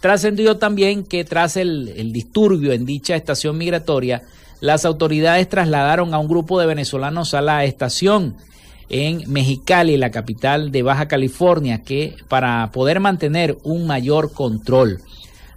Trascendió 0.00 0.58
también 0.58 1.04
que 1.04 1.24
tras 1.24 1.56
el, 1.56 2.12
disturbio 2.12 2.72
en 2.72 2.86
dicha 2.86 3.16
estación 3.16 3.58
migratoria, 3.58 4.22
las 4.60 4.84
autoridades 4.84 5.48
trasladaron 5.48 6.14
a 6.14 6.18
un 6.18 6.28
grupo 6.28 6.60
de 6.60 6.66
venezolanos 6.66 7.34
a 7.34 7.42
la 7.42 7.64
estación 7.64 8.36
en 8.88 9.30
Mexicali, 9.30 9.96
la 9.96 10.10
capital 10.10 10.70
de 10.70 10.82
Baja 10.82 11.08
California, 11.08 11.82
que 11.82 12.16
para 12.28 12.70
poder 12.70 13.00
mantener 13.00 13.58
un 13.64 13.86
mayor 13.86 14.32
control. 14.32 15.00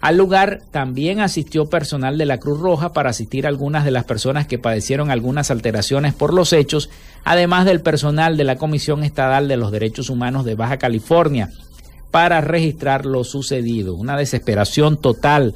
Al 0.01 0.17
lugar 0.17 0.61
también 0.71 1.19
asistió 1.19 1.69
personal 1.69 2.17
de 2.17 2.25
la 2.25 2.39
Cruz 2.39 2.59
Roja 2.59 2.91
para 2.91 3.11
asistir 3.11 3.45
a 3.45 3.49
algunas 3.49 3.85
de 3.85 3.91
las 3.91 4.03
personas 4.03 4.47
que 4.47 4.57
padecieron 4.57 5.11
algunas 5.11 5.51
alteraciones 5.51 6.15
por 6.15 6.33
los 6.33 6.53
hechos, 6.53 6.89
además 7.23 7.65
del 7.65 7.81
personal 7.81 8.35
de 8.35 8.43
la 8.43 8.55
Comisión 8.55 9.03
Estatal 9.03 9.47
de 9.47 9.57
los 9.57 9.71
Derechos 9.71 10.09
Humanos 10.09 10.43
de 10.43 10.55
Baja 10.55 10.77
California, 10.77 11.51
para 12.11 12.41
registrar 12.41 13.05
lo 13.05 13.23
sucedido. 13.23 13.95
Una 13.95 14.17
desesperación 14.17 14.97
total 14.97 15.55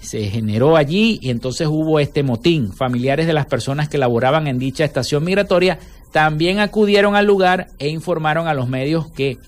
se 0.00 0.24
generó 0.30 0.76
allí 0.76 1.18
y 1.22 1.30
entonces 1.30 1.68
hubo 1.68 2.00
este 2.00 2.22
motín. 2.22 2.72
Familiares 2.72 3.26
de 3.26 3.34
las 3.34 3.46
personas 3.46 3.88
que 3.88 3.98
laboraban 3.98 4.46
en 4.46 4.58
dicha 4.58 4.84
estación 4.84 5.24
migratoria 5.24 5.78
también 6.10 6.58
acudieron 6.58 7.14
al 7.14 7.26
lugar 7.26 7.68
e 7.78 7.88
informaron 7.88 8.48
a 8.48 8.54
los 8.54 8.68
medios 8.68 9.08
que 9.12 9.38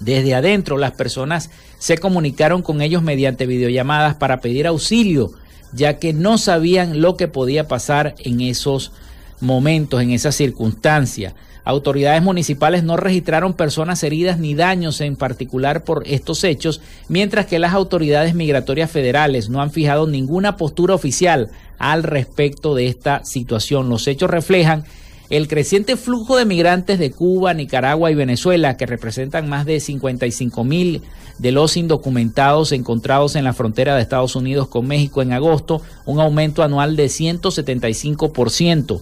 desde 0.00 0.34
adentro 0.34 0.78
las 0.78 0.92
personas 0.92 1.50
se 1.78 1.98
comunicaron 1.98 2.62
con 2.62 2.80
ellos 2.80 3.02
mediante 3.02 3.46
videollamadas 3.46 4.14
para 4.14 4.40
pedir 4.40 4.66
auxilio, 4.66 5.32
ya 5.72 5.98
que 5.98 6.12
no 6.12 6.38
sabían 6.38 7.00
lo 7.00 7.16
que 7.16 7.28
podía 7.28 7.68
pasar 7.68 8.14
en 8.18 8.40
esos 8.40 8.92
momentos, 9.40 10.02
en 10.02 10.10
esas 10.10 10.34
circunstancias. 10.34 11.34
Autoridades 11.64 12.22
municipales 12.22 12.84
no 12.84 12.98
registraron 12.98 13.54
personas 13.54 14.02
heridas 14.02 14.38
ni 14.38 14.54
daños 14.54 15.00
en 15.00 15.16
particular 15.16 15.82
por 15.82 16.02
estos 16.06 16.44
hechos, 16.44 16.82
mientras 17.08 17.46
que 17.46 17.58
las 17.58 17.72
autoridades 17.72 18.34
migratorias 18.34 18.90
federales 18.90 19.48
no 19.48 19.62
han 19.62 19.70
fijado 19.70 20.06
ninguna 20.06 20.58
postura 20.58 20.94
oficial 20.94 21.50
al 21.78 22.02
respecto 22.02 22.74
de 22.74 22.88
esta 22.88 23.24
situación. 23.24 23.88
Los 23.88 24.06
hechos 24.08 24.30
reflejan 24.30 24.84
el 25.30 25.48
creciente 25.48 25.96
flujo 25.96 26.36
de 26.36 26.44
migrantes 26.44 26.98
de 26.98 27.10
Cuba, 27.10 27.54
Nicaragua 27.54 28.10
y 28.10 28.14
Venezuela, 28.14 28.76
que 28.76 28.84
representan 28.84 29.48
más 29.48 29.64
de 29.64 29.80
55 29.80 30.64
mil 30.64 31.00
de 31.38 31.50
los 31.50 31.78
indocumentados 31.78 32.72
encontrados 32.72 33.36
en 33.36 33.44
la 33.44 33.54
frontera 33.54 33.96
de 33.96 34.02
Estados 34.02 34.36
Unidos 34.36 34.68
con 34.68 34.86
México 34.86 35.22
en 35.22 35.32
agosto, 35.32 35.80
un 36.04 36.20
aumento 36.20 36.62
anual 36.62 36.94
de 36.94 37.06
175%. 37.06 39.00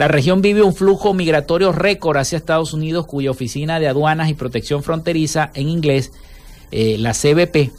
La 0.00 0.08
región 0.08 0.40
vive 0.40 0.62
un 0.62 0.74
flujo 0.74 1.12
migratorio 1.12 1.72
récord 1.72 2.16
hacia 2.16 2.38
Estados 2.38 2.72
Unidos, 2.72 3.04
cuya 3.04 3.30
Oficina 3.30 3.78
de 3.78 3.86
Aduanas 3.86 4.30
y 4.30 4.34
Protección 4.34 4.82
Fronteriza, 4.82 5.50
en 5.52 5.68
inglés, 5.68 6.10
eh, 6.70 6.96
la 6.98 7.12
CBP, 7.12 7.70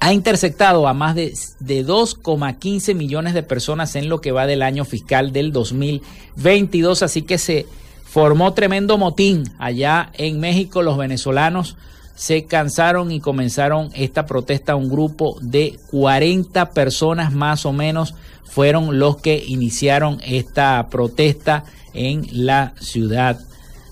ha 0.00 0.12
interceptado 0.12 0.88
a 0.88 0.94
más 0.94 1.14
de, 1.14 1.32
de 1.60 1.86
2,15 1.86 2.96
millones 2.96 3.34
de 3.34 3.44
personas 3.44 3.94
en 3.94 4.08
lo 4.08 4.20
que 4.20 4.32
va 4.32 4.48
del 4.48 4.62
año 4.62 4.84
fiscal 4.84 5.32
del 5.32 5.52
2022. 5.52 7.04
Así 7.04 7.22
que 7.22 7.38
se 7.38 7.66
formó 8.02 8.52
tremendo 8.52 8.98
motín 8.98 9.44
allá 9.60 10.10
en 10.14 10.40
México. 10.40 10.82
Los 10.82 10.98
venezolanos 10.98 11.76
se 12.16 12.46
cansaron 12.46 13.12
y 13.12 13.20
comenzaron 13.20 13.90
esta 13.94 14.26
protesta. 14.26 14.74
Un 14.74 14.90
grupo 14.90 15.38
de 15.40 15.78
40 15.92 16.70
personas 16.70 17.32
más 17.32 17.64
o 17.64 17.72
menos 17.72 18.16
fueron 18.44 18.98
los 18.98 19.16
que 19.18 19.42
iniciaron 19.46 20.20
esta 20.24 20.88
protesta 20.90 21.64
en 21.94 22.26
la 22.32 22.74
ciudad 22.80 23.40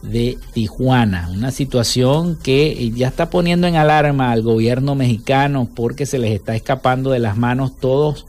de 0.02 0.38
Tijuana. 0.52 1.28
Una 1.32 1.50
situación 1.50 2.36
que 2.36 2.90
ya 2.94 3.08
está 3.08 3.30
poniendo 3.30 3.66
en 3.66 3.76
alarma 3.76 4.32
al 4.32 4.42
gobierno 4.42 4.94
mexicano 4.94 5.68
porque 5.74 6.06
se 6.06 6.18
les 6.18 6.32
está 6.32 6.54
escapando 6.54 7.10
de 7.10 7.18
las 7.18 7.36
manos 7.36 7.78
todos 7.78 8.26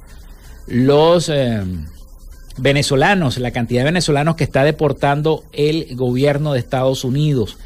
los 0.67 1.29
eh, 1.29 1.63
venezolanos, 2.57 3.37
la 3.37 3.51
cantidad 3.51 3.81
de 3.81 3.85
venezolanos 3.85 4.35
que 4.35 4.43
está 4.43 4.63
deportando 4.63 5.43
el 5.53 5.95
gobierno 5.95 6.53
de 6.53 6.59
Estados 6.59 7.03
Unidos. 7.03 7.57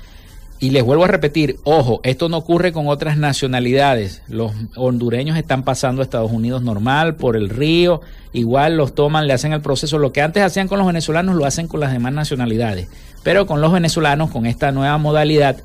Y 0.66 0.72
les 0.72 0.84
vuelvo 0.84 1.04
a 1.04 1.08
repetir, 1.08 1.60
ojo, 1.64 2.00
esto 2.02 2.28
no 2.28 2.38
ocurre 2.38 2.74
con 2.74 2.88
otras 2.88 3.18
nacionalidades. 3.20 4.24
Los 4.28 4.52
hondureños 4.76 5.38
están 5.38 5.62
pasando 5.62 6.02
a 6.02 6.04
Estados 6.04 6.32
Unidos 6.32 6.64
normal 6.64 7.18
por 7.18 7.36
el 7.36 7.50
río, 7.50 8.02
igual 8.34 8.76
los 8.76 8.96
toman, 8.96 9.28
le 9.28 9.34
hacen 9.34 9.54
el 9.54 9.62
proceso. 9.62 10.00
Lo 10.00 10.12
que 10.12 10.24
antes 10.24 10.42
hacían 10.42 10.68
con 10.68 10.80
los 10.80 10.88
venezolanos 10.88 11.36
lo 11.36 11.46
hacen 11.46 11.68
con 11.68 11.82
las 11.82 11.92
demás 11.92 12.14
nacionalidades. 12.14 12.88
Pero 13.22 13.46
con 13.46 13.62
los 13.62 13.72
venezolanos, 13.72 14.32
con 14.32 14.48
esta 14.48 14.72
nueva 14.72 14.98
modalidad, 14.98 15.58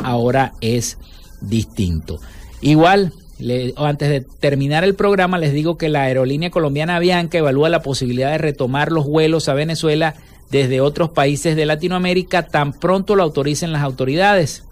ahora 0.00 0.54
es 0.60 0.98
distinto. 1.40 2.18
Igual, 2.60 3.12
antes 3.76 4.08
de 4.08 4.20
terminar 4.20 4.82
el 4.82 4.96
programa, 4.96 5.38
les 5.38 5.52
digo 5.52 5.78
que 5.78 5.88
la 5.88 6.02
aerolínea 6.02 6.50
colombiana 6.50 6.96
Avianca 6.96 7.38
evalúa 7.38 7.68
la 7.68 7.82
posibilidad 7.82 8.32
de 8.32 8.38
retomar 8.38 8.90
los 8.90 9.06
vuelos 9.06 9.48
a 9.48 9.54
Venezuela 9.54 10.16
desde 10.50 10.80
otros 10.80 11.10
países 11.10 11.56
de 11.56 11.66
Latinoamérica 11.66 12.46
tan 12.46 12.72
pronto 12.72 13.14
lo 13.14 13.22
autoricen 13.22 13.72
las 13.72 13.82
autoridades. 13.82 14.64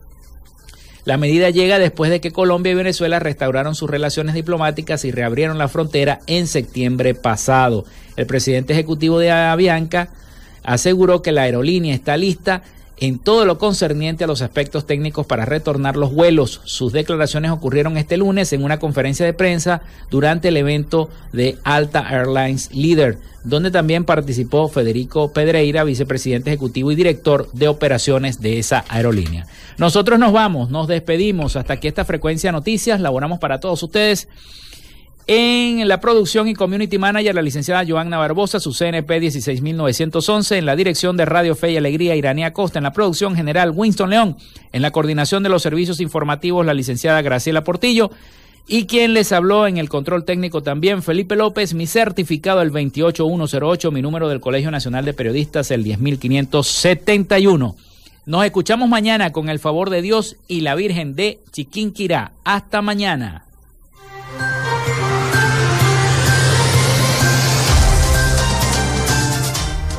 La 1.05 1.16
medida 1.16 1.49
llega 1.49 1.79
después 1.79 2.11
de 2.11 2.20
que 2.20 2.33
Colombia 2.33 2.72
y 2.72 2.74
Venezuela 2.74 3.18
restauraron 3.18 3.74
sus 3.74 3.89
relaciones 3.89 4.35
diplomáticas 4.35 5.05
y 5.05 5.11
reabrieron 5.11 5.57
la 5.57 5.68
frontera 5.68 6.20
en 6.26 6.47
septiembre 6.47 7.14
pasado. 7.14 7.85
El 8.16 8.26
presidente 8.26 8.74
ejecutivo 8.74 9.18
de 9.18 9.31
Avianca 9.31 10.11
aseguró 10.64 11.22
que 11.22 11.33
la 11.33 11.43
aerolínea 11.43 11.95
está 11.95 12.16
lista 12.16 12.62
en 13.01 13.18
todo 13.18 13.44
lo 13.44 13.59
concerniente 13.59 14.24
a 14.24 14.26
los 14.26 14.42
aspectos 14.42 14.86
técnicos 14.86 15.26
para 15.26 15.44
retornar 15.44 15.96
los 15.96 16.12
vuelos. 16.12 16.61
Sus 16.64 16.92
declaraciones 16.92 17.51
ocurrieron 17.51 17.96
este 17.96 18.16
lunes 18.16 18.53
en 18.53 18.64
una 18.64 18.78
conferencia 18.78 19.24
de 19.24 19.32
prensa 19.32 19.82
durante 20.11 20.49
el 20.49 20.57
evento 20.57 21.09
de 21.32 21.59
Alta 21.64 22.07
Airlines 22.11 22.70
Leader, 22.72 23.18
donde 23.44 23.70
también 23.70 24.05
participó 24.05 24.68
Federico 24.68 25.32
Pedreira, 25.32 25.84
vicepresidente 25.84 26.51
ejecutivo 26.51 26.90
y 26.90 26.96
director 26.96 27.51
de 27.53 27.68
operaciones 27.68 28.40
de 28.40 28.59
esa 28.59 28.84
aerolínea. 28.88 29.46
Nosotros 29.78 30.18
nos 30.18 30.32
vamos, 30.32 30.70
nos 30.70 30.88
despedimos 30.88 31.57
hasta 31.57 31.74
aquí 31.74 31.88
esta 31.88 32.05
frecuencia 32.05 32.53
noticias, 32.53 33.01
laboramos 33.01 33.38
para 33.38 33.61
todos 33.61 33.82
ustedes. 33.82 34.28
En 35.31 35.87
la 35.87 36.01
producción 36.01 36.49
y 36.49 36.55
community 36.55 36.97
manager, 36.97 37.35
la 37.35 37.43
licenciada 37.43 37.85
Joanna 37.87 38.16
Barbosa, 38.16 38.61
su 38.61 38.72
CNP 38.72 39.20
16911. 39.20 40.57
En 40.57 40.64
la 40.64 40.74
dirección 40.74 41.18
de 41.18 41.26
Radio 41.26 41.55
Fe 41.55 41.72
y 41.72 41.76
Alegría, 41.76 42.16
Iranía 42.16 42.55
Costa. 42.55 42.79
En 42.79 42.85
la 42.85 42.95
producción 42.95 43.37
general, 43.37 43.72
Winston 43.74 44.09
León. 44.09 44.39
En 44.72 44.81
la 44.81 44.91
coordinación 44.91 45.43
de 45.43 45.51
los 45.51 45.61
servicios 45.61 46.01
informativos, 46.01 46.64
la 46.64 46.72
licenciada 46.72 47.20
Graciela 47.20 47.62
Portillo. 47.62 48.11
Y 48.66 48.87
quien 48.87 49.12
les 49.12 49.31
habló 49.33 49.66
en 49.66 49.76
el 49.76 49.91
control 49.91 50.24
técnico 50.24 50.62
también, 50.62 51.03
Felipe 51.03 51.37
López, 51.37 51.74
mi 51.74 51.87
certificado 51.87 52.62
el 52.62 52.70
28108, 52.70 53.93
mi 53.93 54.01
número 54.01 54.31
del 54.31 54.41
Colegio 54.41 54.70
Nacional 54.70 55.05
de 55.05 55.12
Periodistas 55.12 55.70
el 55.70 55.85
10571. 55.85 57.76
Nos 58.24 58.45
escuchamos 58.47 58.89
mañana 58.89 59.31
con 59.31 59.51
el 59.51 59.59
favor 59.59 59.91
de 59.91 60.01
Dios 60.01 60.37
y 60.49 60.62
la 60.62 60.74
Virgen 60.74 61.14
de 61.14 61.41
Chiquinquirá. 61.53 62.33
Hasta 62.45 62.81
mañana. 62.81 63.47